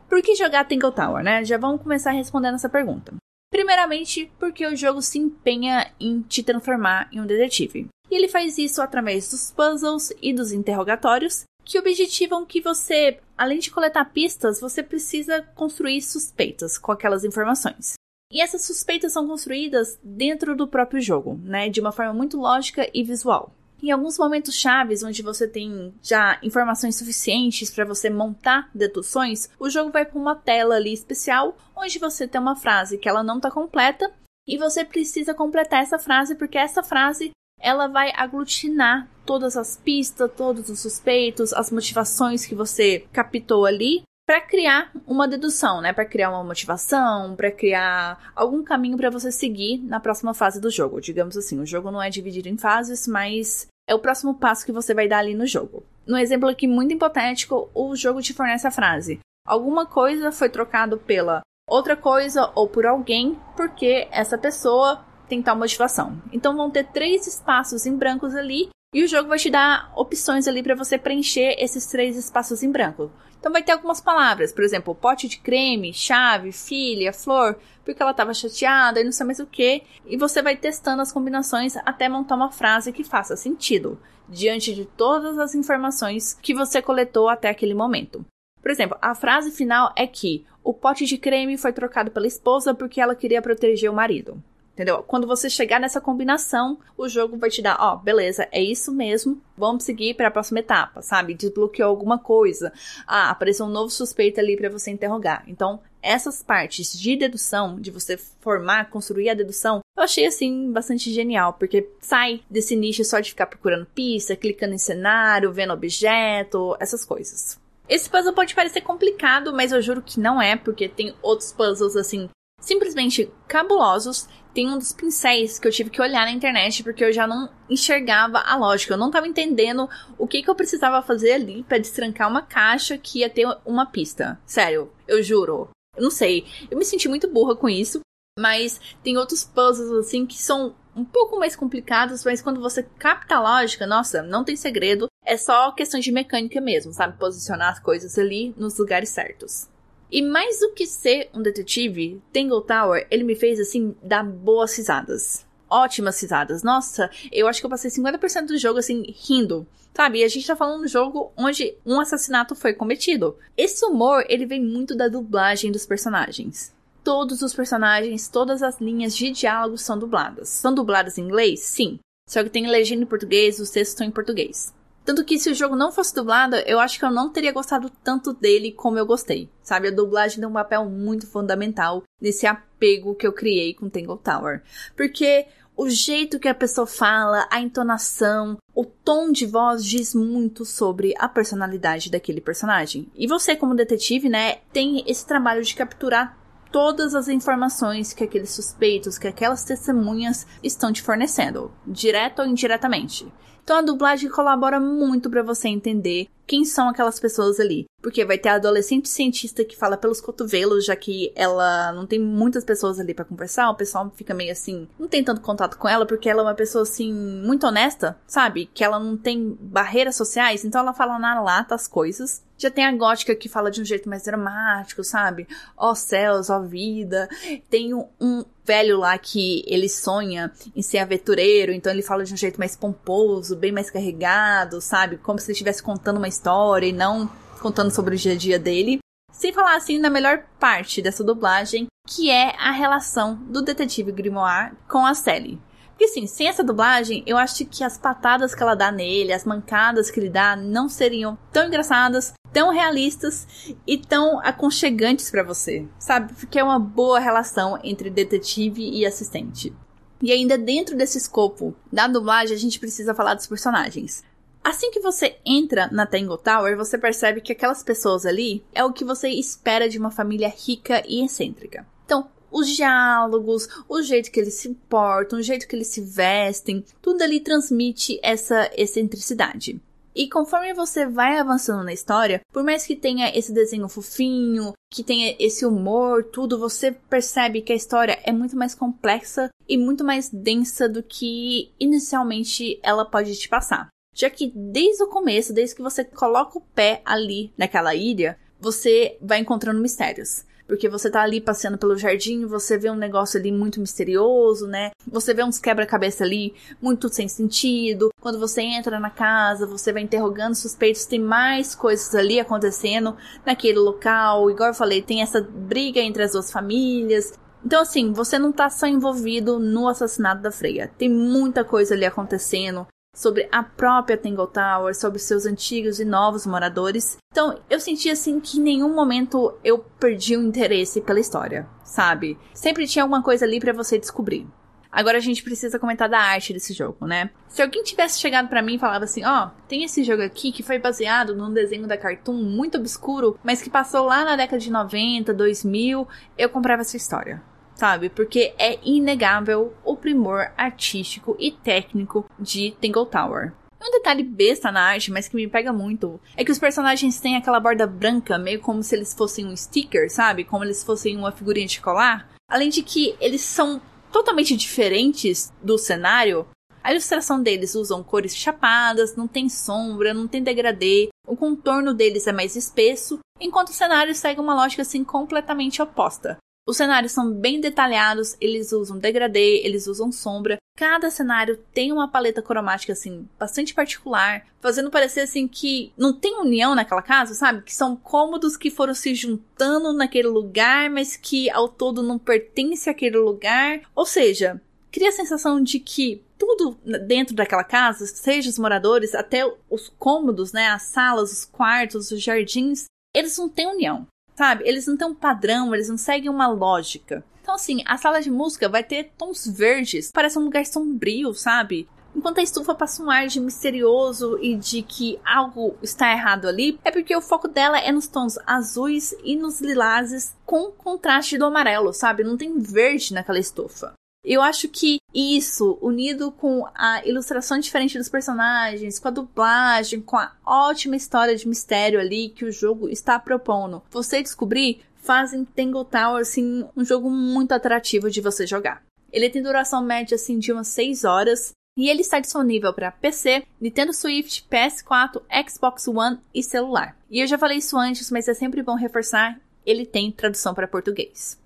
Por 0.09 0.23
que 0.23 0.35
jogar 0.35 0.65
Tangle 0.65 0.93
Tower, 0.93 1.23
né? 1.23 1.45
Já 1.45 1.59
vamos 1.59 1.83
começar 1.83 2.13
respondendo 2.13 2.55
essa 2.55 2.71
pergunta. 2.71 3.13
Primeiramente, 3.51 4.33
porque 4.39 4.67
o 4.67 4.75
jogo 4.75 5.03
se 5.03 5.19
empenha 5.19 5.93
em 6.01 6.23
te 6.23 6.43
transformar 6.43 7.11
em 7.13 7.21
um 7.21 7.27
detetive. 7.27 7.87
E 8.13 8.15
ele 8.15 8.29
faz 8.29 8.59
isso 8.59 8.83
através 8.83 9.31
dos 9.31 9.51
puzzles 9.51 10.13
e 10.21 10.35
dos 10.35 10.53
interrogatórios, 10.53 11.45
que 11.65 11.79
objetivam 11.79 12.45
que 12.45 12.61
você, 12.61 13.19
além 13.39 13.59
de 13.59 13.71
coletar 13.71 14.05
pistas, 14.05 14.61
você 14.61 14.83
precisa 14.83 15.41
construir 15.55 16.03
suspeitas 16.03 16.77
com 16.77 16.93
aquelas 16.93 17.25
informações. 17.25 17.95
E 18.31 18.43
essas 18.43 18.67
suspeitas 18.67 19.15
são 19.15 19.27
construídas 19.27 19.99
dentro 20.05 20.55
do 20.55 20.69
próprio 20.69 21.01
jogo, 21.01 21.41
né, 21.43 21.71
de 21.71 21.81
uma 21.81 21.91
forma 21.91 22.13
muito 22.13 22.39
lógica 22.39 22.87
e 22.93 23.03
visual. 23.03 23.51
Em 23.83 23.91
alguns 23.91 24.19
momentos 24.19 24.57
chaves, 24.57 25.03
onde 25.03 25.23
você 25.23 25.49
tem 25.49 25.95
já 26.03 26.39
informações 26.43 26.97
suficientes 26.97 27.71
para 27.71 27.87
você 27.87 28.11
montar 28.11 28.69
deduções, 28.75 29.49
o 29.59 29.71
jogo 29.71 29.91
vai 29.91 30.05
para 30.05 30.21
uma 30.21 30.37
tela 30.37 30.75
ali 30.75 30.93
especial, 30.93 31.57
onde 31.75 31.99
você 31.99 32.29
tem 32.29 32.39
uma 32.39 32.57
frase 32.57 32.99
que 32.99 33.09
ela 33.09 33.23
não 33.23 33.39
está 33.39 33.51
completa 33.51 34.13
e 34.47 34.59
você 34.59 34.85
precisa 34.85 35.33
completar 35.33 35.83
essa 35.83 35.99
frase 35.99 36.35
porque 36.35 36.59
essa 36.59 36.83
frase 36.83 37.33
ela 37.63 37.87
vai 37.87 38.13
aglutinar 38.17 39.09
todas 39.25 39.57
as 39.57 39.77
pistas, 39.77 40.31
todos 40.37 40.69
os 40.69 40.81
suspeitos, 40.81 41.53
as 41.53 41.71
motivações 41.71 42.45
que 42.45 42.55
você 42.55 43.07
captou 43.13 43.65
ali 43.65 44.03
para 44.27 44.41
criar 44.41 44.91
uma 45.07 45.29
dedução, 45.29 45.81
né? 45.81 45.93
Para 45.93 46.05
criar 46.05 46.31
uma 46.31 46.45
motivação, 46.45 47.35
para 47.37 47.51
criar 47.51 48.33
algum 48.35 48.63
caminho 48.63 48.97
para 48.97 49.11
você 49.11 49.31
seguir 49.31 49.79
na 49.79 50.01
próxima 50.01 50.35
fase 50.35 50.61
do 50.61 50.71
jogo. 50.71 51.01
Digamos 51.01 51.37
assim, 51.37 51.61
o 51.61 51.67
jogo 51.67 51.91
não 51.91 52.03
é 52.03 52.11
dividido 52.11 52.49
em 52.49 52.57
fases, 52.57 53.07
mas 53.07 53.67
é 53.89 53.95
o 53.95 53.99
próximo 53.99 54.35
passo 54.35 54.65
que 54.65 54.73
você 54.73 54.95
vai 54.95 55.09
dar 55.09 55.19
ali 55.19 55.35
no 55.35 55.47
jogo. 55.47 55.85
No 56.07 56.17
exemplo 56.17 56.49
aqui 56.49 56.67
muito 56.67 56.95
hipotético, 56.95 57.71
o 57.75 57.95
jogo 57.95 58.23
te 58.23 58.33
fornece 58.33 58.67
a 58.67 58.71
frase: 58.71 59.21
alguma 59.47 59.87
coisa 59.87 60.33
foi 60.33 60.49
trocado 60.49 60.99
pela 60.99 61.43
outra 61.69 61.97
coisa 61.97 62.51
ou 62.55 62.69
por 62.69 62.87
alguém, 62.87 63.39
porque 63.57 64.09
essa 64.11 64.39
pessoa 64.39 65.05
tem 65.29 65.43
tal 65.43 65.57
motivação. 65.57 66.21
Então 66.33 66.57
vão 66.57 66.71
ter 66.71 66.85
três 66.85 67.27
espaços 67.27 67.87
em 67.87 67.97
brancos 67.97 68.35
ali 68.35 68.69
e 68.95 69.03
o 69.03 69.09
jogo 69.09 69.29
vai 69.29 69.39
te 69.39 69.49
dar 69.49 69.91
opções 69.97 70.47
ali 70.47 70.63
para 70.63 70.75
você 70.75 70.99
preencher 70.99 71.57
esses 71.59 71.87
três 71.87 72.17
espaços 72.17 72.63
em 72.63 72.71
branco. 72.71 73.11
Então 73.41 73.51
vai 73.51 73.63
ter 73.63 73.73
algumas 73.73 74.01
palavras, 74.01 74.53
por 74.53 74.63
exemplo, 74.63 74.95
pote 74.95 75.27
de 75.27 75.39
creme, 75.39 75.93
chave, 75.93 76.53
filha, 76.53 77.13
flor, 77.13 77.59
porque 77.85 78.01
ela 78.01 78.13
estava 78.13 78.33
chateada 78.33 79.01
e 79.01 79.05
não 79.05 79.11
sei 79.11 79.27
mais 79.27 79.41
o 79.41 79.47
que. 79.47 79.83
E 80.07 80.17
você 80.17 80.41
vai 80.43 80.57
testando 80.57 81.03
as 81.03 81.11
combinações 81.11 81.77
até 81.79 82.09
montar 82.09 82.37
uma 82.37 82.53
frase 82.53 82.93
que 82.93 83.03
faça 83.03 83.35
sentido, 83.35 83.99
diante 84.29 84.75
de 84.75 84.85
todas 84.85 85.39
as 85.39 85.55
informações 85.55 86.39
que 86.41 86.55
você 86.55 86.81
coletou 86.81 87.29
até 87.29 87.49
aquele 87.49 87.75
momento. 87.75 88.25
Por 88.61 88.71
exemplo, 88.71 88.97
a 89.03 89.15
frase 89.15 89.51
final 89.51 89.93
é 89.97 90.07
que 90.07 90.47
o 90.63 90.73
pote 90.73 91.05
de 91.05 91.19
creme 91.19 91.59
foi 91.59 91.73
trocado 91.73 92.13
pela 92.13 92.29
esposa 92.29 92.73
porque 92.73 93.01
ela 93.01 93.17
queria 93.17 93.43
proteger 93.43 93.91
o 93.91 93.95
marido. 93.95 94.41
Entendeu? 94.73 95.03
Quando 95.03 95.27
você 95.27 95.51
chegar 95.51 95.79
nessa 95.79 96.01
combinação, 96.01 96.79
o 96.97 97.07
jogo 97.07 97.37
vai 97.37 97.51
te 97.51 97.61
dar, 97.61 97.77
ó, 97.79 97.93
oh, 97.93 97.97
beleza, 97.99 98.49
é 98.51 98.63
isso 98.63 98.91
mesmo, 98.91 99.41
vamos 99.57 99.85
seguir 99.85 100.15
para 100.15 100.29
a 100.29 100.31
próxima 100.31 100.61
etapa, 100.61 101.03
sabe? 101.03 101.35
Desbloqueou 101.35 101.91
alguma 101.91 102.19
coisa. 102.19 102.73
Ah, 103.07 103.29
apareceu 103.29 103.67
um 103.67 103.71
novo 103.71 103.91
suspeito 103.91 104.41
ali 104.41 104.57
para 104.57 104.71
você 104.71 104.91
interrogar. 104.91 105.45
Então, 105.47 105.81
essas 106.01 106.43
partes 106.43 106.99
de 106.99 107.15
dedução, 107.17 107.79
de 107.79 107.91
você 107.91 108.17
formar, 108.17 108.89
construir 108.89 109.29
a 109.29 109.35
dedução, 109.35 109.81
eu 109.95 110.03
achei 110.03 110.27
assim 110.27 110.73
bastante 110.73 111.13
genial, 111.13 111.53
porque 111.53 111.91
sai 112.01 112.43
desse 112.51 112.75
nicho 112.75 113.05
só 113.05 113.21
de 113.21 113.31
ficar 113.31 113.47
procurando 113.47 113.87
pista, 113.95 114.35
clicando 114.35 114.75
em 114.75 114.79
cenário, 114.79 115.53
vendo 115.53 115.75
objeto, 115.75 116.75
essas 116.81 117.05
coisas. 117.05 117.61
Esse 117.87 118.09
puzzle 118.09 118.33
pode 118.33 118.55
parecer 118.55 118.81
complicado, 118.81 119.53
mas 119.53 119.71
eu 119.71 119.83
juro 119.83 120.01
que 120.01 120.19
não 120.19 120.41
é, 120.41 120.57
porque 120.57 120.89
tem 120.89 121.15
outros 121.21 121.53
puzzles 121.53 121.95
assim 121.95 122.31
simplesmente 122.63 123.31
cabulosos. 123.47 124.29
Tem 124.55 124.69
um 124.69 124.79
dos 124.79 124.93
pincéis 124.93 125.59
que 125.59 125.67
eu 125.67 125.73
tive 125.73 125.91
que 125.91 126.01
olhar 126.01 126.27
na 126.27 126.33
internet 126.33 126.83
porque 126.83 127.05
eu 127.05 127.13
já 127.13 127.27
não 127.27 127.49
enxergava 127.71 128.39
a 128.39 128.57
lógica. 128.57 128.95
Eu 128.95 128.99
não 128.99 129.07
estava 129.07 129.27
entendendo 129.27 129.89
o 130.19 130.27
que, 130.27 130.43
que 130.43 130.51
eu 130.51 130.55
precisava 130.55 131.01
fazer 131.01 131.33
ali 131.33 131.63
para 131.63 131.79
destrancar 131.79 132.29
uma 132.29 132.43
caixa 132.43 132.99
que 132.99 133.21
ia 133.21 133.31
ter 133.31 133.47
uma 133.65 133.87
pista. 133.87 134.39
Sério, 134.45 134.93
eu 135.09 135.23
juro. 135.23 135.71
Eu 135.97 136.03
não 136.03 136.11
sei. 136.11 136.45
Eu 136.71 136.79
me 136.79 136.85
senti 136.85 137.09
muito 137.09 137.29
burra 137.29 137.57
com 137.57 137.69
isso. 137.69 138.01
Mas 138.39 138.81
tem 139.03 139.19
outros 139.19 139.45
puzzles 139.45 140.07
assim 140.07 140.25
que 140.25 140.39
são 140.43 140.75
um 140.95 141.05
pouco 141.05 141.39
mais 141.39 141.57
complicados, 141.57 142.25
mas 142.25 142.43
quando 142.43 142.61
você 142.61 142.83
capta 142.83 143.37
a 143.37 143.41
lógica, 143.41 143.87
nossa, 143.87 144.23
não 144.23 144.45
tem 144.45 144.57
segredo. 144.57 145.07
É 145.25 145.37
só 145.37 145.73
questão 145.73 146.01
de 146.01 146.13
mecânica 146.13 146.61
mesmo, 146.61 146.93
sabe? 146.93 147.19
Posicionar 147.19 147.73
as 147.73 147.81
coisas 147.81 148.19
ali 148.19 148.55
nos 148.57 148.79
lugares 148.79 149.11
certos. 149.11 149.69
E 150.13 150.21
mais 150.21 150.61
do 150.61 150.73
que 150.75 150.87
ser 150.87 151.31
um 151.33 151.41
detetive, 151.41 152.21
Tangle 152.31 152.61
Tower, 152.61 153.07
ele 153.11 153.25
me 153.25 153.35
fez 153.35 153.59
assim 153.59 153.97
dar 154.03 154.23
boas 154.23 154.77
risadas. 154.77 155.47
Ótimas 155.71 156.21
risadas. 156.21 156.63
Nossa, 156.63 157.11
eu 157.33 157.49
acho 157.49 157.61
que 157.61 157.65
eu 157.65 157.71
passei 157.71 157.91
50% 157.91 158.49
do 158.49 158.59
jogo 158.59 158.79
assim 158.79 159.03
rindo. 159.09 159.67
Sabe? 159.95 160.19
E 160.19 160.25
a 160.25 160.29
gente 160.29 160.47
tá 160.47 160.55
falando 160.55 160.81
de 160.81 160.85
um 160.85 160.89
jogo 160.89 161.33
onde 161.35 161.75
um 161.85 161.99
assassinato 161.99 162.55
foi 162.55 162.75
cometido. 162.75 163.39
Esse 163.57 163.87
humor, 163.87 164.23
ele 164.29 164.45
vem 164.45 164.63
muito 164.63 164.95
da 164.95 165.09
dublagem 165.09 165.73
dos 165.73 165.87
personagens. 165.87 166.75
Todos 167.03 167.41
os 167.41 167.55
personagens, 167.55 168.29
todas 168.29 168.63
as 168.63 168.79
linhas 168.83 169.17
de 169.17 169.31
diálogo 169.31 169.79
são 169.79 169.99
dubladas. 169.99 170.51
São 170.51 170.75
dubladas 170.75 171.17
em 171.17 171.23
inglês? 171.23 171.61
Sim. 171.61 171.99
Só 172.29 172.45
que 172.45 172.51
tem 172.51 172.67
legenda 172.67 173.03
em 173.03 173.07
português, 173.07 173.59
os 173.59 173.71
textos 173.71 173.95
estão 173.95 174.07
em 174.07 174.11
português. 174.11 174.75
Tanto 175.05 175.25
que 175.25 175.39
se 175.39 175.51
o 175.51 175.55
jogo 175.55 175.75
não 175.75 175.91
fosse 175.91 176.15
dublado, 176.15 176.57
eu 176.57 176.79
acho 176.79 176.99
que 176.99 177.05
eu 177.05 177.11
não 177.11 177.31
teria 177.31 177.53
gostado 177.53 177.91
tanto 178.03 178.33
dele 178.33 178.73
como 178.73 178.99
eu 178.99 179.07
gostei. 179.07 179.49
Sabe, 179.63 179.89
a 179.89 179.93
dublagem 179.93 180.39
tem 180.39 180.49
um 180.49 180.53
papel 180.53 180.85
muito 180.89 181.27
fundamental 181.27 182.03
nesse 182.21 182.47
apego 182.47 183.15
que 183.15 183.27
eu 183.27 183.33
criei 183.33 183.75
com 183.75 183.89
Tangle 183.89 184.19
Tower. 184.19 184.63
Porque 184.97 185.47
o 185.77 185.89
jeito 185.89 186.39
que 186.39 186.49
a 186.49 186.55
pessoa 186.55 186.87
fala, 186.87 187.49
a 187.51 187.61
entonação, 187.61 188.59
o 188.75 188.85
tom 188.85 189.33
de 189.33 189.47
voz 189.47 189.85
diz 189.85 190.15
muito 190.15 190.65
sobre 190.65 191.15
a 191.19 191.29
personalidade 191.29 192.11
daquele 192.11 192.41
personagem. 192.41 193.11
E 193.17 193.27
você, 193.27 193.57
como 193.57 193.75
detetive, 193.75 194.29
né, 194.29 194.57
tem 194.73 195.03
esse 195.07 195.27
trabalho 195.27 195.63
de 195.63 195.75
capturar 195.75 196.39
todas 196.73 197.15
as 197.15 197.29
informações 197.29 198.15
que 198.15 198.25
aqueles 198.25 198.51
suspeitos, 198.51 199.19
que 199.19 199.29
aquelas 199.29 199.63
testemunhas 199.63 200.47
estão 200.63 200.91
te 200.91 201.03
fornecendo, 201.03 201.71
direto 201.87 202.41
ou 202.41 202.49
indiretamente. 202.49 203.31
Então 203.63 203.77
a 203.77 203.83
dublagem 203.83 204.31
colabora 204.31 204.81
muito 204.81 205.31
para 205.31 205.43
você 205.43 205.69
entender 205.69 206.27
quem 206.47 206.65
são 206.65 206.89
aquelas 206.89 207.21
pessoas 207.21 207.61
ali. 207.61 207.85
Porque 208.03 208.25
vai 208.25 208.37
ter 208.37 208.49
a 208.49 208.55
adolescente 208.55 209.09
cientista 209.09 209.65
que 209.65 209.77
fala 209.77 209.97
pelos 209.97 210.21
cotovelos, 210.21 210.85
já 210.85 210.97
que 210.97 211.33
ela 211.37 211.93
não 211.93 212.05
tem 212.05 212.19
muitas 212.19 212.65
pessoas 212.65 212.99
ali 212.99 213.15
para 213.15 213.25
conversar, 213.25 213.71
o 213.71 213.77
pessoal 213.77 214.13
fica 214.15 214.35
meio 214.35 214.53
assim, 214.53 214.89
não 214.99 215.07
tem 215.07 215.23
tanto 215.23 215.41
contato 215.41 215.79
com 215.79 215.89
ela, 215.89 216.05
porque 216.05 216.29
ela 216.29 216.43
é 216.43 216.45
uma 216.45 216.55
pessoa 216.55 216.83
assim, 216.83 217.13
muito 217.13 217.67
honesta, 217.67 218.19
sabe? 218.27 218.69
Que 218.75 218.83
ela 218.83 218.99
não 218.99 219.17
tem 219.17 219.57
barreiras 219.61 220.17
sociais, 220.17 220.65
então 220.65 220.81
ela 220.81 220.93
fala 220.93 221.19
na 221.19 221.41
lata 221.41 221.75
as 221.75 221.87
coisas. 221.87 222.43
Já 222.59 222.71
tem 222.71 222.85
a 222.85 222.93
gótica 222.93 223.35
que 223.35 223.49
fala 223.49 223.71
de 223.71 223.81
um 223.81 223.85
jeito 223.85 224.09
mais 224.09 224.23
dramático, 224.23 225.03
sabe? 225.03 225.49
Ó 225.77 225.91
oh, 225.91 225.95
céus, 225.95 226.49
ó 226.49 226.59
oh, 226.59 226.63
vida. 226.63 227.29
Tem 227.69 227.93
um, 227.93 228.07
um 228.21 228.45
velho 228.65 228.99
lá 228.99 229.19
que 229.19 229.65
ele 229.67 229.89
sonha 229.89 230.53
em 230.75 230.83
ser 230.83 230.99
aventureiro, 230.99 231.73
então 231.73 231.93
ele 231.93 232.03
fala 232.03 232.25
de 232.25 232.33
um 232.33 232.37
jeito 232.37 232.59
mais 232.59 232.77
pomposo, 232.77 233.57
bem 233.57 233.73
mais 233.73 233.91
carregado, 233.91 234.81
sabe? 234.81 235.17
Como 235.17 235.39
se 235.39 235.47
ele 235.47 235.53
estivesse 235.53 235.83
contando 235.83 236.19
uma 236.19 236.29
história 236.29 236.87
e 236.87 236.93
não 236.93 237.29
contando 237.63 237.91
sobre 237.91 238.17
o 238.17 238.19
dia 238.19 238.33
a 238.33 238.37
dia 238.37 238.59
dele. 238.59 238.99
Sem 239.33 239.53
falar 239.53 239.77
assim 239.77 239.99
na 239.99 240.11
melhor 240.11 240.45
parte 240.61 241.01
dessa 241.01 241.25
dublagem, 241.25 241.87
que 242.07 242.31
é 242.31 242.55
a 242.59 242.73
relação 242.73 243.37
do 243.37 243.63
detetive 243.63 244.13
Grimoire 244.13 244.75
com 244.89 245.07
a 245.07 245.15
Sally. 245.15 245.59
Porque 245.91 246.05
assim, 246.05 246.27
sem 246.27 246.49
essa 246.49 246.65
dublagem, 246.65 247.23
eu 247.27 247.39
acho 247.39 247.65
que 247.65 247.85
as 247.85 247.97
patadas 247.97 248.55
que 248.55 248.63
ela 248.63 248.75
dá 248.75 248.91
nele, 248.91 249.33
as 249.33 249.45
mancadas 249.45 250.11
que 250.11 250.19
ele 250.19 250.29
dá, 250.29 250.57
não 250.57 250.89
seriam 250.89 251.39
tão 251.53 251.67
engraçadas, 251.67 252.33
tão 252.53 252.71
realistas 252.71 253.47
e 253.87 253.97
tão 253.97 254.41
aconchegantes 254.41 255.31
para 255.31 255.45
você, 255.45 255.87
sabe? 255.99 256.35
Porque 256.35 256.59
é 256.59 256.65
uma 256.65 256.79
boa 256.79 257.21
relação 257.21 257.79
entre 257.85 258.11
detetive 258.11 258.83
e 258.83 259.07
assistente. 259.07 259.73
E 260.21 260.31
ainda 260.31 260.59
dentro 260.59 260.97
desse 260.97 261.19
escopo 261.19 261.75
da 261.93 262.07
dublagem, 262.07 262.57
a 262.57 262.59
gente 262.59 262.79
precisa 262.79 263.15
falar 263.15 263.35
dos 263.35 263.47
personagens. 263.47 264.25
Assim 264.65 264.91
que 264.93 265.01
você 265.01 265.37
entra 265.45 265.89
na 265.91 266.07
Tangle 266.07 266.39
Tower, 266.39 266.77
você 266.77 266.97
percebe 266.97 267.41
que 267.41 267.53
aquelas 267.53 267.83
pessoas 267.83 268.25
ali 268.25 268.65
é 268.73 268.85
o 268.85 268.93
que 268.93 269.05
você 269.05 269.29
espera 269.29 269.89
de 269.89 269.99
uma 269.99 270.11
família 270.11 270.49
rica 270.49 271.03
e 271.07 271.25
excêntrica. 271.25 271.85
Então, 272.05 272.31
os 272.51 272.69
diálogos, 272.69 273.69
o 273.89 274.01
jeito 274.03 274.31
que 274.31 274.39
eles 274.39 274.55
se 274.55 274.69
portam, 274.89 275.39
o 275.39 275.43
jeito 275.43 275.67
que 275.67 275.75
eles 275.75 275.89
se 275.89 276.01
vestem, 276.01 276.85
tudo 277.01 277.23
ali 277.23 277.41
transmite 277.41 278.21
essa 278.23 278.71
excentricidade. 278.77 279.81
E 280.15 280.29
conforme 280.29 280.75
você 280.75 281.07
vai 281.07 281.39
avançando 281.39 281.83
na 281.83 281.93
história, 281.93 282.43
por 282.53 282.63
mais 282.63 282.87
que 282.87 282.95
tenha 282.95 283.37
esse 283.37 283.51
desenho 283.51 283.89
fofinho, 283.89 284.75
que 284.93 285.03
tenha 285.03 285.35
esse 285.39 285.65
humor, 285.65 286.25
tudo, 286.25 286.59
você 286.59 286.93
percebe 286.93 287.63
que 287.63 287.73
a 287.73 287.77
história 287.77 288.21
é 288.23 288.31
muito 288.31 288.55
mais 288.55 288.75
complexa 288.75 289.49
e 289.67 289.79
muito 289.79 290.05
mais 290.05 290.29
densa 290.29 290.87
do 290.87 291.03
que 291.03 291.73
inicialmente 291.81 292.79
ela 292.83 293.07
pode 293.07 293.35
te 293.37 293.49
passar. 293.49 293.89
Já 294.15 294.29
que 294.29 294.53
desde 294.55 295.03
o 295.03 295.09
começo, 295.09 295.53
desde 295.53 295.75
que 295.75 295.83
você 295.83 296.05
coloca 296.05 296.59
o 296.59 296.63
pé 296.75 297.01
ali 297.05 297.53
naquela 297.57 297.95
ilha, 297.95 298.39
você 298.61 299.17
vai 299.21 299.39
encontrando 299.39 299.81
mistérios. 299.81 300.45
Porque 300.67 300.89
você 300.89 301.11
tá 301.11 301.23
ali 301.23 301.41
passeando 301.41 301.77
pelo 301.77 301.99
jardim, 301.99 302.47
você 302.47 302.79
vê 302.79 302.91
um 302.91 302.97
negócio 302.97 303.39
ali 303.39 303.51
muito 303.51 303.81
misterioso, 303.81 304.67
né? 304.67 304.93
Você 305.07 305.35
vê 305.35 305.43
uns 305.43 305.59
quebra-cabeça 305.59 306.25
ali 306.25 306.55
muito 306.81 307.09
sem 307.09 307.29
sentido. 307.29 308.11
Quando 308.21 308.39
você 308.39 308.63
entra 308.63 309.01
na 309.01 309.11
casa, 309.11 309.67
você 309.67 309.93
vai 309.93 310.03
interrogando 310.03 310.55
suspeitos, 310.55 311.05
tem 311.05 311.21
mais 311.21 311.75
coisas 311.75 312.15
ali 312.15 312.39
acontecendo 312.39 313.17
naquele 313.45 313.79
local. 313.79 314.51
Igual 314.51 314.71
eu 314.71 314.75
falei, 314.75 315.03
tem 315.03 315.21
essa 315.21 315.41
briga 315.43 316.01
entre 316.01 316.23
as 316.23 316.33
duas 316.33 316.51
famílias. 316.51 317.33
Então, 317.65 317.83
assim, 317.83 318.13
você 318.13 318.39
não 318.39 318.53
tá 318.53 318.71
só 318.71 318.87
envolvido 318.87 319.59
no 319.59 319.89
assassinato 319.89 320.43
da 320.43 320.51
Freya. 320.51 320.91
Tem 320.97 321.09
muita 321.09 321.65
coisa 321.65 321.95
ali 321.95 322.05
acontecendo 322.05 322.87
sobre 323.15 323.47
a 323.53 323.63
própria 323.63 324.17
Tangle 324.17 324.47
Tower, 324.47 324.95
sobre 324.95 325.19
seus 325.19 325.45
antigos 325.45 326.01
e 326.01 326.05
novos 326.05 326.47
moradores. 326.47 327.19
Então, 327.31 327.61
eu 327.69 327.79
senti 327.79 328.09
assim 328.09 328.41
que 328.41 328.59
em 328.59 328.63
nenhum 328.63 328.95
momento 328.95 329.55
eu 329.63 329.79
perdi 329.79 330.37
o 330.37 330.43
interesse 330.43 331.01
pela 331.01 331.21
história, 331.21 331.69
sabe? 331.85 332.39
Sempre 332.55 332.87
tinha 332.87 333.03
alguma 333.03 333.23
coisa 333.23 333.45
ali 333.45 333.61
para 333.61 333.73
você 333.73 333.99
descobrir. 333.99 334.47
Agora 334.91 335.17
a 335.17 335.21
gente 335.21 335.43
precisa 335.43 335.79
comentar 335.79 336.09
da 336.09 336.19
arte 336.19 336.53
desse 336.53 336.75
jogo, 336.75 337.07
né? 337.07 337.31
Se 337.49 337.63
alguém 337.63 337.83
tivesse 337.83 338.19
chegado 338.19 338.49
para 338.49 338.61
mim 338.61 338.75
e 338.75 338.79
falava 338.79 339.05
assim, 339.05 339.25
ó, 339.25 339.47
oh, 339.47 339.51
tem 339.67 339.85
esse 339.85 340.05
jogo 340.05 340.23
aqui 340.23 340.53
que 340.53 340.63
foi 340.63 340.79
baseado 340.79 341.35
num 341.35 341.53
desenho 341.53 341.87
da 341.87 341.97
Cartoon 341.97 342.35
muito 342.35 342.77
obscuro, 342.77 343.39
mas 343.43 343.63
que 343.63 343.71
passou 343.71 344.07
lá 344.07 344.25
na 344.25 344.37
década 344.37 344.59
de 344.59 344.71
90, 344.71 345.33
2000, 345.33 346.09
eu 346.37 346.49
comprava 346.51 346.83
essa 346.83 346.97
história 346.97 347.43
sabe? 347.75 348.09
Porque 348.09 348.55
é 348.59 348.79
inegável 348.83 349.75
o 349.85 349.97
primor 349.97 350.53
artístico 350.57 351.37
e 351.39 351.51
técnico 351.51 352.25
de 352.39 352.73
Tangle 352.81 353.07
Tower. 353.07 353.53
Um 353.85 353.91
detalhe 353.91 354.23
besta 354.23 354.71
na 354.71 354.81
arte, 354.81 355.11
mas 355.11 355.27
que 355.27 355.35
me 355.35 355.49
pega 355.49 355.73
muito, 355.73 356.21
é 356.37 356.45
que 356.45 356.53
os 356.53 356.59
personagens 356.59 357.19
têm 357.19 357.37
aquela 357.37 357.59
borda 357.59 357.85
branca, 357.85 358.39
meio 358.39 358.61
como 358.61 358.83
se 358.83 358.95
eles 358.95 359.13
fossem 359.13 359.45
um 359.45 359.57
sticker, 359.57 360.09
sabe? 360.09 360.45
Como 360.45 360.63
eles 360.63 360.85
fossem 360.85 361.17
uma 361.17 361.33
figurinha 361.33 361.67
de 361.67 361.81
colar. 361.81 362.29
Além 362.49 362.69
de 362.69 362.83
que 362.83 363.17
eles 363.21 363.41
são 363.41 363.83
totalmente 364.13 364.57
diferentes 364.57 365.53
do 365.61 365.77
cenário, 365.77 366.47
a 366.83 366.93
ilustração 366.93 367.43
deles 367.43 367.75
usam 367.75 368.03
cores 368.03 368.37
chapadas, 368.37 369.17
não 369.17 369.27
tem 369.27 369.49
sombra, 369.49 370.13
não 370.13 370.29
tem 370.29 370.43
degradê, 370.43 371.09
o 371.27 371.37
contorno 371.37 371.95
deles 371.95 372.27
é 372.27 372.33
mais 372.33 372.57
espesso, 372.57 373.19
enquanto 373.41 373.69
o 373.69 373.73
cenário 373.75 374.15
segue 374.15 374.41
uma 374.41 374.55
lógica 374.55 374.83
assim 374.83 375.03
completamente 375.03 375.81
oposta. 375.81 376.39
Os 376.65 376.77
cenários 376.77 377.13
são 377.13 377.33
bem 377.33 377.61
detalhados, 377.61 378.37
eles 378.41 378.71
usam 378.73 378.97
degradê, 378.99 379.61
eles 379.65 379.89
usam 379.89 380.13
sombra. 380.13 380.59
Cada 380.77 381.11
cenário 381.11 381.59
tem 381.75 381.93
uma 381.93 382.09
paleta 382.09 382.41
cromática 382.41 382.93
assim 382.93 383.29
bastante 383.39 383.75
particular, 383.75 384.47
fazendo 384.61 384.91
parecer 384.91 385.21
assim 385.21 385.49
que 385.49 385.93
não 385.97 386.13
tem 386.13 386.41
união 386.41 386.75
naquela 386.75 387.03
casa, 387.03 387.35
sabe? 387.35 387.63
Que 387.63 387.75
são 387.75 387.97
cômodos 387.97 388.57
que 388.57 388.71
foram 388.71 388.95
se 388.95 389.15
juntando 389.15 389.93
naquele 389.93 390.29
lugar, 390.29 390.89
mas 390.89 391.17
que 391.17 391.51
ao 391.51 391.69
todo 391.69 392.01
não 392.03 392.19
pertence 392.19 392.89
àquele 392.89 393.19
lugar. 393.19 393.81
Ou 393.95 394.07
seja, 394.07 394.61
cria 394.91 395.09
a 395.09 395.13
sensação 395.13 395.61
de 395.61 395.81
que 395.81 396.23
tudo 396.39 396.79
dentro 397.07 397.35
daquela 397.35 397.65
casa, 397.65 398.07
seja 398.07 398.49
os 398.49 398.59
moradores, 398.59 399.15
até 399.15 399.45
os 399.69 399.89
cômodos, 399.99 400.53
né, 400.53 400.69
as 400.69 400.83
salas, 400.83 401.33
os 401.33 401.45
quartos, 401.45 402.13
os 402.13 402.23
jardins, 402.23 402.85
eles 403.15 403.37
não 403.37 403.49
têm 403.49 403.67
união 403.67 404.07
sabe? 404.43 404.65
Eles 404.67 404.89
não 404.89 404.97
têm 404.97 405.07
um 405.07 405.15
padrão, 405.15 405.73
eles 405.73 405.89
não 405.89 405.97
seguem 405.97 406.29
uma 406.29 406.49
lógica. 406.49 407.25
Então, 407.41 407.55
assim, 407.55 407.81
a 407.87 407.97
sala 407.97 408.21
de 408.21 408.29
música 408.29 408.69
vai 408.69 408.83
ter 408.83 409.13
tons 409.17 409.47
verdes, 409.47 410.11
parece 410.13 410.37
um 410.37 410.43
lugar 410.43 410.67
sombrio, 410.67 411.33
sabe? 411.33 411.89
Enquanto 412.15 412.39
a 412.39 412.43
estufa 412.43 412.75
passa 412.75 413.03
um 413.05 413.11
ar 413.11 413.29
de 413.29 413.39
misterioso 413.39 414.37
e 414.43 414.57
de 414.57 414.83
que 414.83 415.19
algo 415.25 415.77
está 415.81 416.11
errado 416.13 416.49
ali, 416.49 416.79
é 416.85 416.91
porque 416.91 417.15
o 417.15 417.23
foco 417.23 417.47
dela 417.47 417.79
é 417.79 417.93
nos 417.93 418.09
tons 418.09 418.37
azuis 418.45 419.15
e 419.23 419.37
nos 419.37 419.61
lilazes 419.61 420.37
com 420.45 420.73
contraste 420.73 421.39
do 421.39 421.45
amarelo, 421.45 421.93
sabe? 421.93 422.25
Não 422.25 422.37
tem 422.37 422.59
verde 422.59 423.15
naquela 423.15 423.39
estufa. 423.39 423.95
Eu 424.25 424.41
acho 424.41 424.69
que 424.69 424.99
isso, 425.13 425.77
unido 425.83 426.31
com 426.31 426.65
a 426.75 427.05
ilustração 427.05 427.59
diferente 427.59 427.99
dos 427.99 428.09
personagens, 428.09 428.99
com 428.99 429.09
a 429.09 429.11
dublagem, 429.11 430.01
com 430.01 430.17
a 430.17 430.33
ótima 430.47 430.95
história 430.95 431.35
de 431.35 431.49
mistério 431.49 431.99
ali 431.99 432.29
que 432.29 432.45
o 432.45 432.53
jogo 432.53 432.89
está 432.89 433.19
propondo, 433.19 433.83
você 433.91 434.23
descobrir, 434.23 434.81
fazem 434.97 435.45
Tangle 435.45 435.85
Tower 435.85 436.23
assim 436.23 436.65
um 436.77 436.85
jogo 436.85 437.11
muito 437.11 437.53
atrativo 437.53 438.09
de 438.09 438.21
você 438.21 438.47
jogar. 438.47 438.83
Ele 439.13 439.29
tem 439.29 439.43
duração 439.43 439.83
média 439.83 440.15
assim 440.15 440.39
de 440.39 440.53
umas 440.53 440.69
6 440.69 441.05
horas 441.05 441.51
e 441.77 441.89
ele 441.89 442.03
está 442.03 442.21
disponível 442.21 442.73
para 442.73 442.93
PC, 442.93 443.45
Nintendo 443.61 443.93
Switch, 443.93 444.43
PS4, 444.49 445.21
Xbox 445.49 445.89
One 445.89 446.19
e 446.33 446.43
celular. 446.43 446.97
E 447.11 447.21
eu 447.21 447.27
já 447.27 447.37
falei 447.37 447.59
isso 447.59 447.77
antes, 447.77 448.11
mas 448.11 448.29
é 448.29 448.35
sempre 448.35 448.63
bom 448.63 448.77
reforçar, 448.77 449.41
ele 449.67 449.85
tem 449.85 450.13
tradução 450.13 450.55
para 450.55 450.69
português. 450.69 451.42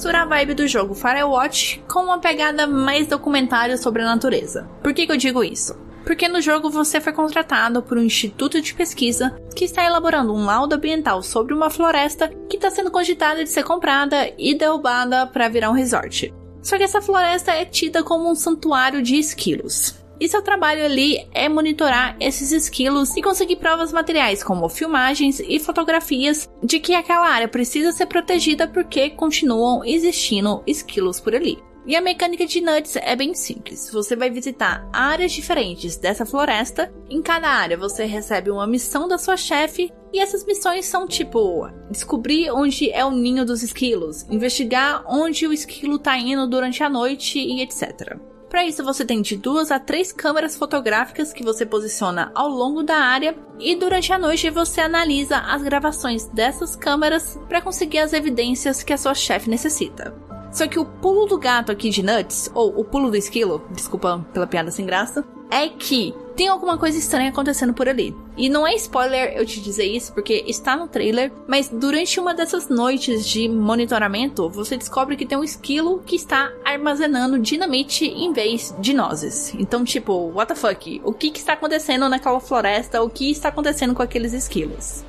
Mistura 0.00 0.22
a 0.22 0.24
vibe 0.24 0.54
do 0.54 0.66
jogo 0.66 0.94
Firewatch 0.94 1.84
com 1.86 2.04
uma 2.04 2.18
pegada 2.18 2.66
mais 2.66 3.06
documentária 3.06 3.76
sobre 3.76 4.00
a 4.00 4.06
natureza. 4.06 4.66
Por 4.82 4.94
que, 4.94 5.04
que 5.04 5.12
eu 5.12 5.16
digo 5.18 5.44
isso? 5.44 5.78
Porque 6.06 6.26
no 6.26 6.40
jogo 6.40 6.70
você 6.70 7.02
foi 7.02 7.12
contratado 7.12 7.82
por 7.82 7.98
um 7.98 8.02
instituto 8.02 8.62
de 8.62 8.72
pesquisa 8.72 9.38
que 9.54 9.66
está 9.66 9.84
elaborando 9.84 10.32
um 10.32 10.46
laudo 10.46 10.74
ambiental 10.74 11.22
sobre 11.22 11.52
uma 11.52 11.68
floresta 11.68 12.28
que 12.48 12.56
está 12.56 12.70
sendo 12.70 12.90
cogitada 12.90 13.44
de 13.44 13.50
ser 13.50 13.62
comprada 13.62 14.32
e 14.38 14.54
derrubada 14.54 15.26
para 15.26 15.50
virar 15.50 15.68
um 15.68 15.74
resort. 15.74 16.32
Só 16.62 16.78
que 16.78 16.84
essa 16.84 17.02
floresta 17.02 17.52
é 17.52 17.66
tida 17.66 18.02
como 18.02 18.30
um 18.30 18.34
santuário 18.34 19.02
de 19.02 19.16
esquilos. 19.18 19.99
E 20.20 20.28
seu 20.28 20.42
trabalho 20.42 20.84
ali 20.84 21.26
é 21.32 21.48
monitorar 21.48 22.14
esses 22.20 22.52
esquilos 22.52 23.16
e 23.16 23.22
conseguir 23.22 23.56
provas 23.56 23.90
materiais, 23.90 24.44
como 24.44 24.68
filmagens 24.68 25.40
e 25.40 25.58
fotografias, 25.58 26.46
de 26.62 26.78
que 26.78 26.94
aquela 26.94 27.26
área 27.26 27.48
precisa 27.48 27.90
ser 27.90 28.04
protegida 28.04 28.68
porque 28.68 29.08
continuam 29.10 29.82
existindo 29.82 30.62
esquilos 30.66 31.18
por 31.18 31.34
ali. 31.34 31.58
E 31.86 31.96
a 31.96 32.00
mecânica 32.02 32.46
de 32.46 32.60
Nuts 32.60 32.96
é 32.96 33.16
bem 33.16 33.34
simples. 33.34 33.90
Você 33.90 34.14
vai 34.14 34.30
visitar 34.30 34.86
áreas 34.92 35.32
diferentes 35.32 35.96
dessa 35.96 36.26
floresta. 36.26 36.92
Em 37.08 37.22
cada 37.22 37.48
área 37.48 37.76
você 37.76 38.04
recebe 38.04 38.50
uma 38.50 38.66
missão 38.66 39.08
da 39.08 39.16
sua 39.16 39.36
chefe. 39.36 39.90
E 40.12 40.20
essas 40.20 40.44
missões 40.44 40.84
são 40.84 41.08
tipo 41.08 41.68
descobrir 41.90 42.50
onde 42.50 42.90
é 42.90 43.04
o 43.04 43.10
ninho 43.10 43.46
dos 43.46 43.62
esquilos, 43.62 44.24
investigar 44.28 45.04
onde 45.08 45.46
o 45.46 45.52
esquilo 45.52 45.96
está 45.96 46.18
indo 46.18 46.46
durante 46.48 46.82
a 46.82 46.90
noite 46.90 47.38
e 47.38 47.62
etc. 47.62 48.18
Para 48.50 48.64
isso, 48.64 48.82
você 48.82 49.04
tem 49.04 49.22
de 49.22 49.36
duas 49.36 49.70
a 49.70 49.78
três 49.78 50.10
câmeras 50.10 50.56
fotográficas 50.56 51.32
que 51.32 51.44
você 51.44 51.64
posiciona 51.64 52.32
ao 52.34 52.48
longo 52.48 52.82
da 52.82 52.96
área 52.96 53.36
e 53.60 53.76
durante 53.76 54.12
a 54.12 54.18
noite 54.18 54.50
você 54.50 54.80
analisa 54.80 55.38
as 55.38 55.62
gravações 55.62 56.26
dessas 56.26 56.74
câmeras 56.74 57.38
para 57.48 57.62
conseguir 57.62 57.98
as 57.98 58.12
evidências 58.12 58.82
que 58.82 58.92
a 58.92 58.98
sua 58.98 59.14
chefe 59.14 59.48
necessita. 59.48 60.12
Só 60.50 60.66
que 60.66 60.80
o 60.80 60.84
pulo 60.84 61.26
do 61.26 61.38
gato 61.38 61.70
aqui 61.70 61.90
de 61.90 62.02
Nuts, 62.02 62.50
ou 62.52 62.76
o 62.76 62.84
pulo 62.84 63.08
do 63.08 63.16
esquilo, 63.16 63.64
desculpa 63.70 64.26
pela 64.32 64.48
piada 64.48 64.72
sem 64.72 64.84
graça, 64.84 65.24
é 65.48 65.68
que 65.68 66.12
tem 66.40 66.48
alguma 66.48 66.78
coisa 66.78 66.96
estranha 66.96 67.28
acontecendo 67.28 67.74
por 67.74 67.86
ali. 67.86 68.16
E 68.34 68.48
não 68.48 68.66
é 68.66 68.74
spoiler 68.74 69.34
eu 69.36 69.44
te 69.44 69.60
dizer 69.60 69.84
isso, 69.84 70.10
porque 70.14 70.42
está 70.46 70.74
no 70.74 70.88
trailer, 70.88 71.30
mas 71.46 71.68
durante 71.68 72.18
uma 72.18 72.32
dessas 72.32 72.66
noites 72.66 73.28
de 73.28 73.46
monitoramento, 73.46 74.48
você 74.48 74.74
descobre 74.74 75.18
que 75.18 75.26
tem 75.26 75.36
um 75.36 75.44
esquilo 75.44 75.98
que 75.98 76.16
está 76.16 76.50
armazenando 76.64 77.38
dinamite 77.38 78.06
em 78.06 78.32
vez 78.32 78.74
de 78.78 78.94
nozes. 78.94 79.52
Então, 79.58 79.84
tipo, 79.84 80.32
what 80.34 80.48
the 80.48 80.54
fuck? 80.58 81.02
O 81.04 81.12
que, 81.12 81.30
que 81.30 81.40
está 81.40 81.52
acontecendo 81.52 82.08
naquela 82.08 82.40
floresta? 82.40 83.02
O 83.02 83.10
que 83.10 83.30
está 83.30 83.50
acontecendo 83.50 83.92
com 83.94 84.00
aqueles 84.00 84.32
esquilos? 84.32 85.04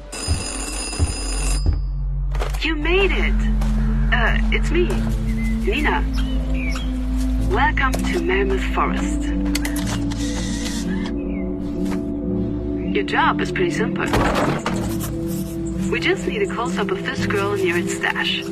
You 2.62 2.76
made 2.76 3.14
it! 3.14 3.34
Uh, 4.12 4.54
it's 4.54 4.70
me, 4.70 4.90
Nina. 5.64 6.04
Welcome 7.50 7.94
to 8.12 8.22
Mammoth 8.22 8.74
Forest. 8.74 10.01
Your 12.94 13.06
job 13.06 13.42
is 13.42 13.54
pretty 13.54 13.72
simple. 13.72 14.04
We 15.90 16.02
just 16.02 16.28
need 16.28 16.42
a 16.42 16.54
close-up 16.54 16.92
of 16.92 17.02
this 17.04 17.26
girl 17.26 17.56
near 17.56 17.78
its 17.78 17.94
stash. 17.94 18.44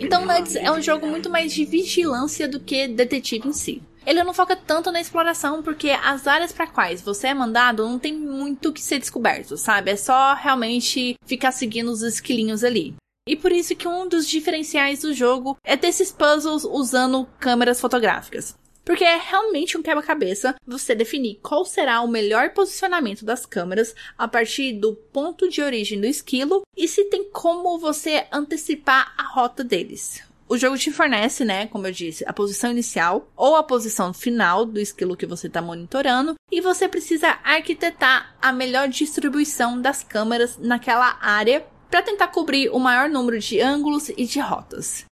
Então, 0.00 0.24
Nuts 0.24 0.54
é 0.54 0.70
um 0.70 0.80
jogo 0.80 1.04
muito 1.04 1.28
mais 1.28 1.52
de 1.52 1.64
vigilância 1.64 2.46
do 2.46 2.60
que 2.60 2.86
detetive 2.86 3.48
em 3.48 3.52
si. 3.52 3.82
Ele 4.06 4.22
não 4.22 4.32
foca 4.32 4.54
tanto 4.54 4.92
na 4.92 5.00
exploração 5.00 5.64
porque 5.64 5.90
as 5.90 6.28
áreas 6.28 6.52
para 6.52 6.68
quais 6.68 7.02
você 7.02 7.26
é 7.26 7.34
mandado 7.34 7.82
não 7.82 7.98
tem 7.98 8.16
muito 8.16 8.72
que 8.72 8.80
ser 8.80 9.00
descoberto, 9.00 9.56
sabe? 9.56 9.90
É 9.90 9.96
só 9.96 10.34
realmente 10.34 11.16
ficar 11.26 11.50
seguindo 11.50 11.90
os 11.90 12.02
esquilinhos 12.02 12.62
ali. 12.62 12.94
E 13.28 13.34
por 13.34 13.50
isso 13.50 13.74
que 13.74 13.88
um 13.88 14.08
dos 14.08 14.28
diferenciais 14.28 15.00
do 15.00 15.12
jogo 15.12 15.56
é 15.64 15.76
desses 15.76 16.12
puzzles 16.12 16.62
usando 16.62 17.26
câmeras 17.40 17.80
fotográficas. 17.80 18.56
Porque 18.86 19.02
é 19.02 19.18
realmente 19.18 19.76
um 19.76 19.82
quebra-cabeça 19.82 20.54
você 20.64 20.94
definir 20.94 21.40
qual 21.42 21.64
será 21.64 22.00
o 22.02 22.08
melhor 22.08 22.50
posicionamento 22.50 23.24
das 23.24 23.44
câmeras 23.44 23.96
a 24.16 24.28
partir 24.28 24.74
do 24.74 24.94
ponto 24.94 25.48
de 25.48 25.60
origem 25.60 26.00
do 26.00 26.06
esquilo 26.06 26.62
e 26.76 26.86
se 26.86 27.04
tem 27.06 27.28
como 27.30 27.80
você 27.80 28.28
antecipar 28.30 29.12
a 29.18 29.24
rota 29.24 29.64
deles. 29.64 30.22
O 30.48 30.56
jogo 30.56 30.78
te 30.78 30.92
fornece, 30.92 31.44
né, 31.44 31.66
como 31.66 31.88
eu 31.88 31.92
disse, 31.92 32.24
a 32.28 32.32
posição 32.32 32.70
inicial 32.70 33.28
ou 33.36 33.56
a 33.56 33.64
posição 33.64 34.14
final 34.14 34.64
do 34.64 34.78
esquilo 34.78 35.16
que 35.16 35.26
você 35.26 35.48
está 35.48 35.60
monitorando, 35.60 36.36
e 36.52 36.60
você 36.60 36.86
precisa 36.86 37.40
arquitetar 37.42 38.36
a 38.40 38.52
melhor 38.52 38.88
distribuição 38.88 39.80
das 39.82 40.04
câmeras 40.04 40.56
naquela 40.58 41.18
área 41.20 41.66
para 41.90 42.02
tentar 42.02 42.28
cobrir 42.28 42.68
o 42.70 42.78
maior 42.78 43.08
número 43.08 43.40
de 43.40 43.60
ângulos 43.60 44.08
e 44.10 44.24
de 44.24 44.38
rotas. 44.38 45.04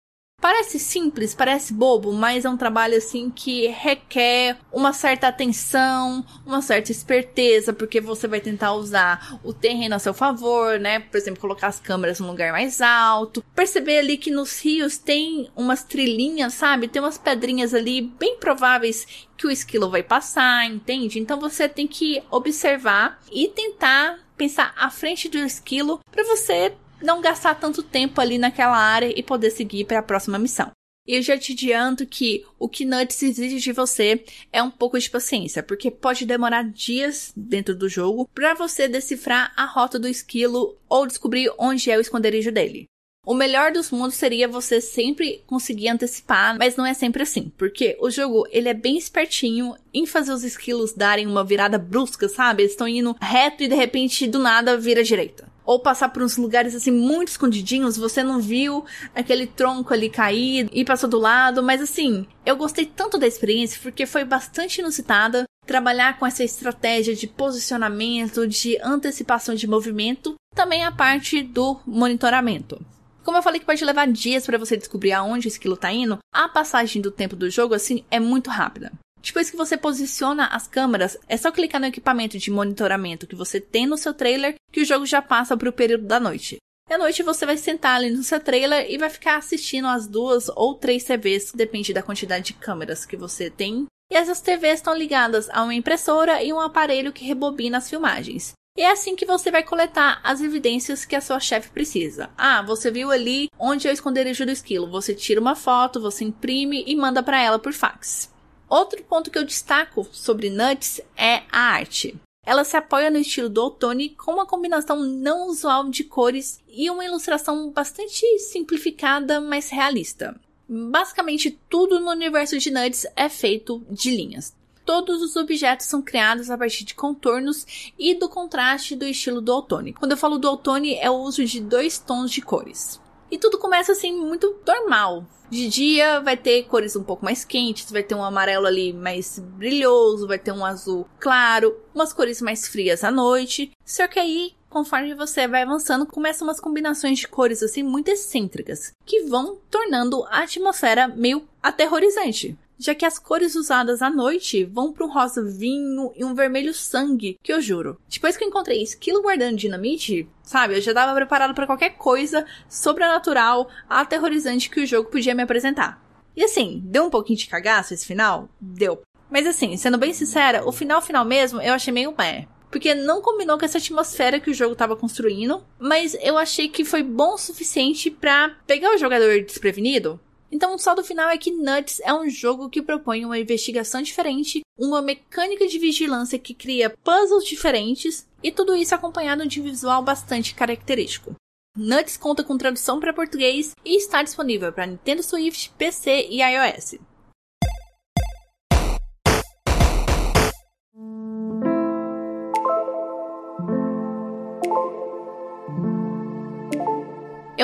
Parece 0.44 0.78
simples, 0.78 1.34
parece 1.34 1.74
bobo, 1.74 2.12
mas 2.12 2.44
é 2.44 2.50
um 2.50 2.58
trabalho 2.58 2.98
assim 2.98 3.30
que 3.30 3.68
requer 3.68 4.58
uma 4.74 4.92
certa 4.92 5.30
atenção, 5.30 6.22
uma 6.46 6.62
certa 6.62 6.92
esperteza, 6.92 7.72
porque 7.72 8.02
você 8.02 8.28
vai 8.28 8.42
tentar 8.42 8.74
usar 8.74 9.40
o 9.42 9.54
terreno 9.54 9.96
a 9.96 10.00
seu 10.00 10.14
favor, 10.14 10.78
né? 10.82 11.00
Por 11.00 11.16
exemplo, 11.16 11.40
colocar 11.40 11.68
as 11.68 11.80
câmeras 11.80 12.20
num 12.20 12.28
lugar 12.28 12.52
mais 12.52 12.82
alto. 12.82 13.42
Perceber 13.56 14.00
ali 14.00 14.18
que 14.18 14.32
nos 14.32 14.62
rios 14.62 14.98
tem 14.98 15.50
umas 15.56 15.86
trilhinhas, 15.86 16.56
sabe? 16.56 16.90
Tem 16.90 17.02
umas 17.02 17.18
pedrinhas 17.18 17.74
ali 17.74 18.02
bem 18.02 18.36
prováveis 18.36 19.08
que 19.38 19.48
o 19.48 19.52
esquilo 19.52 19.90
vai 19.90 20.04
passar, 20.04 20.66
entende? 20.66 21.20
Então 21.20 21.40
você 21.40 21.70
tem 21.70 21.88
que 21.88 22.22
observar 22.30 23.18
e 23.32 23.48
tentar 23.48 24.20
pensar 24.36 24.74
à 24.76 24.90
frente 24.90 25.30
do 25.30 25.38
esquilo 25.38 26.02
para 26.12 26.26
você 26.26 26.74
não 27.04 27.22
gastar 27.22 27.56
tanto 27.56 27.84
tempo 27.84 28.20
ali 28.20 28.38
naquela 28.38 28.78
área 28.78 29.14
e 29.16 29.22
poder 29.22 29.52
seguir 29.52 29.86
para 29.86 30.00
a 30.00 30.04
próxima 30.04 30.40
missão. 30.40 30.72
E 31.06 31.16
eu 31.18 31.22
já 31.22 31.38
te 31.38 31.52
adianto 31.52 32.08
que 32.08 32.46
o 32.58 32.70
que 32.70 32.86
Nuts 32.86 33.22
exige 33.22 33.60
de 33.60 33.74
você 33.74 34.24
é 34.54 34.64
um 34.64 34.72
pouco 34.72 34.98
de 34.98 35.10
paciência, 35.10 35.62
porque 35.62 35.92
pode 35.92 36.26
demorar 36.26 36.64
dias 36.64 37.34
dentro 37.36 37.76
do 37.76 37.90
jogo 37.90 38.30
para 38.34 38.54
você 38.54 38.88
decifrar 38.88 39.52
a 39.58 39.66
rota 39.66 40.00
do 40.00 40.08
esquilo 40.08 40.78
ou 40.88 41.06
descobrir 41.06 41.52
onde 41.58 41.92
é 41.92 41.98
o 41.98 42.02
esconderijo 42.02 42.54
dele. 42.54 42.86
O 43.26 43.34
melhor 43.34 43.72
dos 43.72 43.90
mundos 43.90 44.16
seria 44.16 44.50
você 44.50 44.82
sempre 44.82 45.44
conseguir 45.48 45.88
antecipar, 45.88 46.58
mas 46.58 46.76
não 46.76 46.86
é 46.86 46.94
sempre 46.94 47.24
assim, 47.24 47.52
porque 47.58 47.98
o 48.02 48.10
jogo 48.10 48.46
ele 48.52 48.68
é 48.68 48.74
bem 48.74 48.98
espertinho 48.98 49.76
em 49.94 50.06
fazer 50.06 50.34
os 50.34 50.44
esquilos 50.44 50.94
darem 50.94 51.26
uma 51.26 51.44
virada 51.44 51.78
brusca, 51.78 52.28
sabe? 52.28 52.64
Eles 52.64 52.74
estão 52.74 52.88
indo 52.88 53.16
reto 53.22 53.64
e 53.64 53.70
de 53.70 53.76
repente 53.76 54.28
do 54.28 54.40
nada 54.40 54.78
vira 54.78 55.04
direita. 55.04 55.53
Ou 55.66 55.80
passar 55.80 56.10
por 56.10 56.22
uns 56.22 56.38
lugares 56.38 56.76
assim 56.76 56.92
muito 56.92 57.30
escondidinhos, 57.30 57.98
você 57.98 58.24
não 58.24 58.40
viu 58.40 58.86
aquele 59.16 59.48
tronco 59.48 59.94
ali 59.94 60.10
cair 60.10 60.70
e 60.72 60.84
passou 60.84 61.10
do 61.10 61.20
lado, 61.20 61.64
mas 61.64 61.82
assim, 61.82 62.26
eu 62.46 62.56
gostei 62.56 62.86
tanto 62.86 63.18
da 63.18 63.28
experiência 63.28 63.80
porque 63.82 64.06
foi 64.06 64.24
bastante 64.26 64.80
inusitada. 64.80 65.46
Trabalhar 65.66 66.20
com 66.20 66.26
essa 66.26 66.44
estratégia 66.44 67.16
de 67.16 67.26
posicionamento, 67.26 68.46
de 68.46 68.78
antecipação 68.84 69.56
de 69.56 69.66
movimento, 69.66 70.36
também 70.54 70.84
a 70.84 70.92
parte 70.92 71.42
do 71.42 71.80
monitoramento. 71.86 72.86
Como 73.24 73.38
eu 73.38 73.42
falei 73.42 73.62
que 73.62 73.66
pode 73.66 73.86
levar 73.86 74.06
dias 74.08 74.46
para 74.46 74.58
você 74.58 74.76
descobrir 74.76 75.14
aonde 75.14 75.48
o 75.48 75.50
esquilo 75.50 75.78
tá 75.78 75.92
indo, 75.92 76.20
a 76.34 76.50
passagem 76.50 77.02
do 77.02 77.10
tempo 77.10 77.38
do 77.38 77.50
jogo, 77.50 77.74
assim, 77.74 78.04
é 78.12 78.20
muito 78.20 78.50
rápida. 78.50 78.92
Depois 79.24 79.50
que 79.50 79.56
você 79.56 79.78
posiciona 79.78 80.48
as 80.48 80.68
câmeras, 80.68 81.18
é 81.30 81.38
só 81.38 81.50
clicar 81.50 81.80
no 81.80 81.88
equipamento 81.88 82.38
de 82.38 82.52
monitoramento 82.52 83.26
que 83.26 83.36
você 83.36 83.60
tem 83.60 83.88
no 83.88 83.98
seu 83.98 84.14
trailer 84.14 84.56
que 84.70 84.82
o 84.82 84.86
jogo 84.86 85.06
já 85.06 85.22
passa 85.22 85.56
para 85.56 85.70
o 85.70 85.74
período 85.74 86.06
da 86.06 86.20
noite. 86.20 86.58
E 86.90 86.94
à 86.94 86.98
noite 86.98 87.24
você 87.24 87.46
vai 87.46 87.56
sentar 87.56 87.96
ali 87.96 88.10
no 88.10 88.22
seu 88.22 88.40
trailer 88.42 88.86
e 88.92 88.98
vai 88.98 89.10
ficar 89.10 89.38
assistindo 89.38 89.88
as 89.88 90.08
duas 90.08 90.50
ou 90.50 90.76
três 90.76 91.06
TVs, 91.06 91.54
depende 91.56 91.94
da 91.94 92.04
quantidade 92.04 92.48
de 92.48 92.54
câmeras 92.54 93.06
que 93.06 93.16
você 93.16 93.50
tem. 93.50 93.86
E 94.12 94.16
essas 94.16 94.42
TVs 94.42 94.76
estão 94.76 94.94
ligadas 94.94 95.50
a 95.50 95.64
uma 95.64 95.74
impressora 95.74 96.44
e 96.44 96.52
um 96.52 96.60
aparelho 96.60 97.14
que 97.14 97.26
rebobina 97.26 97.78
as 97.78 97.90
filmagens. 97.90 98.52
E 98.78 98.82
é 98.82 98.92
assim 98.92 99.16
que 99.16 99.26
você 99.26 99.50
vai 99.50 99.64
coletar 99.64 100.20
as 100.24 100.42
evidências 100.42 101.06
que 101.06 101.16
a 101.16 101.22
sua 101.22 101.40
chefe 101.40 101.70
precisa. 101.70 102.30
Ah, 102.38 102.62
você 102.62 102.92
viu 102.92 103.12
ali 103.12 103.48
onde 103.58 103.88
é 103.88 103.92
o 103.92 103.94
esconderijo 103.94 104.46
do 104.46 104.52
esquilo. 104.52 104.90
Você 104.90 105.14
tira 105.14 105.40
uma 105.40 105.56
foto, 105.56 106.02
você 106.02 106.26
imprime 106.26 106.84
e 106.86 106.96
manda 106.96 107.24
para 107.24 107.42
ela 107.42 107.58
por 107.58 107.72
fax. 107.72 108.33
Outro 108.74 109.04
ponto 109.04 109.30
que 109.30 109.38
eu 109.38 109.46
destaco 109.46 110.04
sobre 110.12 110.50
Nuts 110.50 111.00
é 111.16 111.44
a 111.52 111.60
arte. 111.60 112.20
Ela 112.44 112.64
se 112.64 112.76
apoia 112.76 113.12
no 113.12 113.20
estilo 113.20 113.48
do 113.48 113.64
Otone 113.64 114.10
com 114.10 114.32
uma 114.32 114.48
combinação 114.48 115.00
não 115.00 115.46
usual 115.46 115.88
de 115.92 116.04
cores 116.04 116.60
e 116.68 116.90
uma 116.90 117.06
ilustração 117.06 117.70
bastante 117.70 118.26
simplificada, 118.40 119.40
mas 119.40 119.70
realista. 119.70 120.36
Basicamente, 120.68 121.52
tudo 121.70 122.00
no 122.00 122.10
universo 122.10 122.58
de 122.58 122.72
Nuts 122.72 123.06
é 123.16 123.30
feito 123.30 123.86
de 123.92 124.10
linhas. 124.10 124.56
Todos 124.84 125.22
os 125.22 125.36
objetos 125.36 125.86
são 125.86 126.02
criados 126.02 126.50
a 126.50 126.58
partir 126.58 126.84
de 126.84 126.96
contornos 126.96 127.94
e 128.00 128.16
do 128.16 128.28
contraste 128.28 128.96
do 128.96 129.06
estilo 129.06 129.40
do 129.40 129.54
outono. 129.54 129.94
Quando 129.94 130.14
eu 130.14 130.18
falo 130.18 130.40
do 130.40 130.50
outono, 130.50 130.88
é 130.88 131.12
o 131.12 131.22
uso 131.22 131.46
de 131.46 131.62
dois 131.62 132.00
tons 132.00 132.32
de 132.32 132.42
cores. 132.42 133.00
E 133.30 133.38
tudo 133.38 133.60
começa 133.60 133.92
assim 133.92 134.12
muito 134.12 134.60
normal. 134.66 135.28
De 135.54 135.70
dia 135.70 136.20
vai 136.20 136.36
ter 136.36 136.64
cores 136.64 136.96
um 136.96 137.04
pouco 137.04 137.24
mais 137.24 137.46
quentes, 137.46 137.92
vai 137.92 138.02
ter 138.02 138.16
um 138.16 138.24
amarelo 138.24 138.66
ali 138.66 138.92
mais 138.92 139.38
brilhoso, 139.38 140.28
vai 140.28 140.40
ter 140.40 140.52
um 140.52 140.66
azul 140.66 141.08
claro, 141.20 141.80
umas 141.94 142.12
cores 142.12 142.42
mais 142.42 142.68
frias 142.68 143.04
à 143.04 143.12
noite. 143.12 143.70
Só 143.86 144.08
que 144.08 144.20
aí 144.20 144.56
conforme 144.68 145.14
você 145.14 145.48
vai 145.48 145.62
avançando, 145.62 146.08
começam 146.08 146.48
umas 146.48 146.60
combinações 146.60 147.20
de 147.20 147.28
cores 147.28 147.62
assim 147.62 147.84
muito 147.84 148.10
excêntricas, 148.10 148.92
que 149.06 149.26
vão 149.26 149.60
tornando 149.70 150.24
a 150.24 150.40
atmosfera 150.40 151.08
meio 151.08 151.48
aterrorizante 151.62 152.58
já 152.78 152.94
que 152.96 153.06
as 153.06 153.20
cores 153.20 153.56
usadas 153.56 154.02
à 154.02 154.10
noite 154.10 154.64
vão 154.64 154.92
para 154.92 155.06
um 155.06 155.12
rosa 155.12 155.44
vinho 155.44 156.12
e 156.16 156.24
um 156.24 156.34
vermelho 156.34 156.74
sangue, 156.74 157.40
que 157.42 157.52
eu 157.52 157.62
juro. 157.62 158.00
Depois 158.10 158.36
que 158.36 158.44
eu 158.44 158.48
encontrei 158.48 158.82
esquilo 158.82 159.22
guardando 159.22 159.58
dinamite, 159.58 160.28
sabe, 160.44 160.76
eu 160.76 160.82
já 160.82 160.92
estava 160.92 161.14
preparado 161.16 161.54
para 161.54 161.68
qualquer 161.68 161.92
coisa 161.92 162.46
sobrenatural, 162.68 163.70
aterrorizante 163.90 164.70
que 164.70 164.82
o 164.82 164.86
jogo 164.86 165.10
podia 165.10 165.36
me 165.36 165.44
apresentar. 165.44 166.02
E 166.36 166.44
assim, 166.44 166.82
deu 166.86 167.06
um 167.06 167.10
pouquinho 167.10 167.38
de 167.38 167.48
cagaço 167.48 167.94
esse 167.94 168.06
final? 168.06 168.50
Deu. 168.60 169.02
Mas 169.30 169.48
assim, 169.48 169.78
sendo 169.78 169.98
bem 169.98 170.14
sincera, 170.14 170.68
o 170.68 170.72
final 170.72 171.02
final 171.02 171.26
mesmo 171.26 171.62
eu 171.62 171.74
achei 171.74 171.94
meio 171.94 172.14
meh 172.18 172.48
porque 172.74 172.96
não 172.96 173.22
combinou 173.22 173.56
com 173.56 173.66
essa 173.66 173.78
atmosfera 173.78 174.40
que 174.40 174.50
o 174.50 174.54
jogo 174.54 174.74
estava 174.74 174.96
construindo, 174.96 175.64
mas 175.78 176.18
eu 176.20 176.40
achei 176.40 176.68
que 176.68 176.84
foi 176.84 177.04
bom 177.04 177.36
o 177.36 177.38
suficiente 177.38 178.10
para 178.10 178.50
pegar 178.66 178.96
o 178.96 178.98
jogador 178.98 179.44
desprevenido 179.44 180.20
então, 180.54 180.76
o 180.76 180.78
saldo 180.78 181.04
final 181.04 181.32
é 181.32 181.38
que 181.38 181.50
Nuts 181.50 182.00
é 182.02 182.14
um 182.14 182.30
jogo 182.30 182.70
que 182.70 182.80
propõe 182.80 183.26
uma 183.26 183.40
investigação 183.40 184.04
diferente, 184.04 184.62
uma 184.78 185.02
mecânica 185.02 185.66
de 185.66 185.80
vigilância 185.80 186.38
que 186.38 186.54
cria 186.54 186.92
puzzles 186.92 187.44
diferentes 187.44 188.28
e 188.44 188.52
tudo 188.52 188.76
isso 188.76 188.94
acompanhado 188.94 189.48
de 189.48 189.60
um 189.60 189.64
visual 189.64 190.04
bastante 190.04 190.54
característico. 190.54 191.34
Nuts 191.76 192.18
conta 192.18 192.44
com 192.44 192.56
tradução 192.56 193.00
para 193.00 193.12
português 193.12 193.74
e 193.84 193.98
está 193.98 194.22
disponível 194.22 194.72
para 194.72 194.86
Nintendo 194.86 195.24
Switch, 195.24 195.70
PC 195.70 196.28
e 196.30 196.44
iOS. 196.44 197.00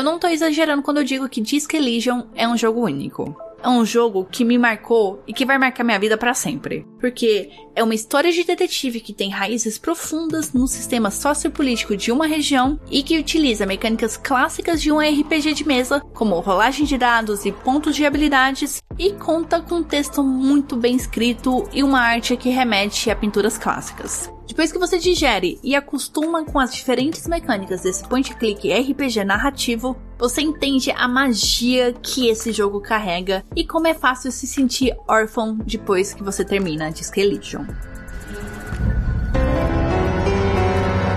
Não 0.09 0.19
tô 0.19 0.27
exagerando 0.27 0.81
quando 0.81 0.97
eu 0.97 1.03
digo 1.03 1.29
que 1.29 1.41
Disc 1.41 1.71
Elysium 1.73 2.25
é 2.35 2.47
um 2.47 2.57
jogo 2.57 2.81
único. 2.81 3.35
É 3.61 3.67
um 3.67 3.85
jogo 3.85 4.25
que 4.31 4.45
me 4.45 4.57
marcou 4.57 5.21
e 5.27 5.33
que 5.33 5.45
vai 5.45 5.57
marcar 5.57 5.83
minha 5.83 5.99
vida 5.99 6.17
para 6.17 6.33
sempre. 6.33 6.85
Porque 6.99 7.49
é 7.75 7.83
uma 7.83 7.95
história 7.95 8.31
de 8.31 8.43
detetive 8.43 8.99
que 8.99 9.13
tem 9.13 9.29
raízes 9.29 9.77
profundas 9.77 10.53
no 10.53 10.67
sistema 10.67 11.09
sociopolítico 11.09 11.95
de 11.95 12.11
uma 12.11 12.27
região 12.27 12.79
e 12.91 13.01
que 13.01 13.17
utiliza 13.17 13.65
mecânicas 13.65 14.17
clássicas 14.17 14.81
de 14.81 14.91
um 14.91 14.99
RPG 14.99 15.53
de 15.53 15.65
mesa, 15.65 16.01
como 16.13 16.39
rolagem 16.39 16.85
de 16.85 16.97
dados 16.97 17.45
e 17.45 17.51
pontos 17.51 17.95
de 17.95 18.05
habilidades, 18.05 18.81
e 18.97 19.13
conta 19.13 19.61
com 19.61 19.75
um 19.75 19.83
texto 19.83 20.21
muito 20.21 20.75
bem 20.75 20.95
escrito 20.95 21.67
e 21.71 21.83
uma 21.83 22.01
arte 22.01 22.35
que 22.35 22.49
remete 22.49 23.09
a 23.09 23.15
pinturas 23.15 23.57
clássicas. 23.57 24.29
Depois 24.49 24.71
que 24.71 24.79
você 24.79 24.97
digere 24.97 25.59
e 25.63 25.75
acostuma 25.75 26.43
com 26.43 26.59
as 26.59 26.73
diferentes 26.73 27.27
mecânicas 27.27 27.81
desse 27.81 28.03
point 28.03 28.35
click 28.35 28.73
RPG 28.73 29.23
narrativo, 29.23 29.95
você 30.17 30.41
entende 30.41 30.91
a 30.91 31.07
magia 31.07 31.93
que 31.93 32.27
esse 32.27 32.51
jogo 32.51 32.81
carrega 32.81 33.45
e 33.55 33.63
como 33.63 33.87
é 33.87 33.93
fácil 33.93 34.31
se 34.31 34.47
sentir 34.47 34.97
órfão 35.07 35.55
depois 35.55 36.13
que 36.15 36.23
você 36.23 36.43
termina 36.43 36.88
Disc 36.91 37.17
Elysium. 37.17 37.67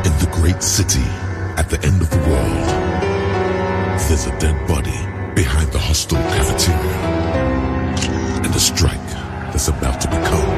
In 0.05 0.15
the 0.23 0.29
great 0.33 0.63
city, 0.63 1.05
at 1.57 1.69
the 1.71 1.79
end 1.85 2.01
of 2.01 2.11
the 2.11 2.19
world, 2.29 2.69
there's 4.09 4.27
a 4.27 4.39
dead 4.39 4.57
body 4.67 5.01
behind 5.35 5.71
the 5.73 5.79
hostel 5.79 6.19
cafeteria. 6.19 6.99
And 8.45 8.55
a 8.55 8.61
strike 8.61 9.09
that's 9.53 9.69
about 9.69 10.01
to 10.03 10.09
become 10.09 10.49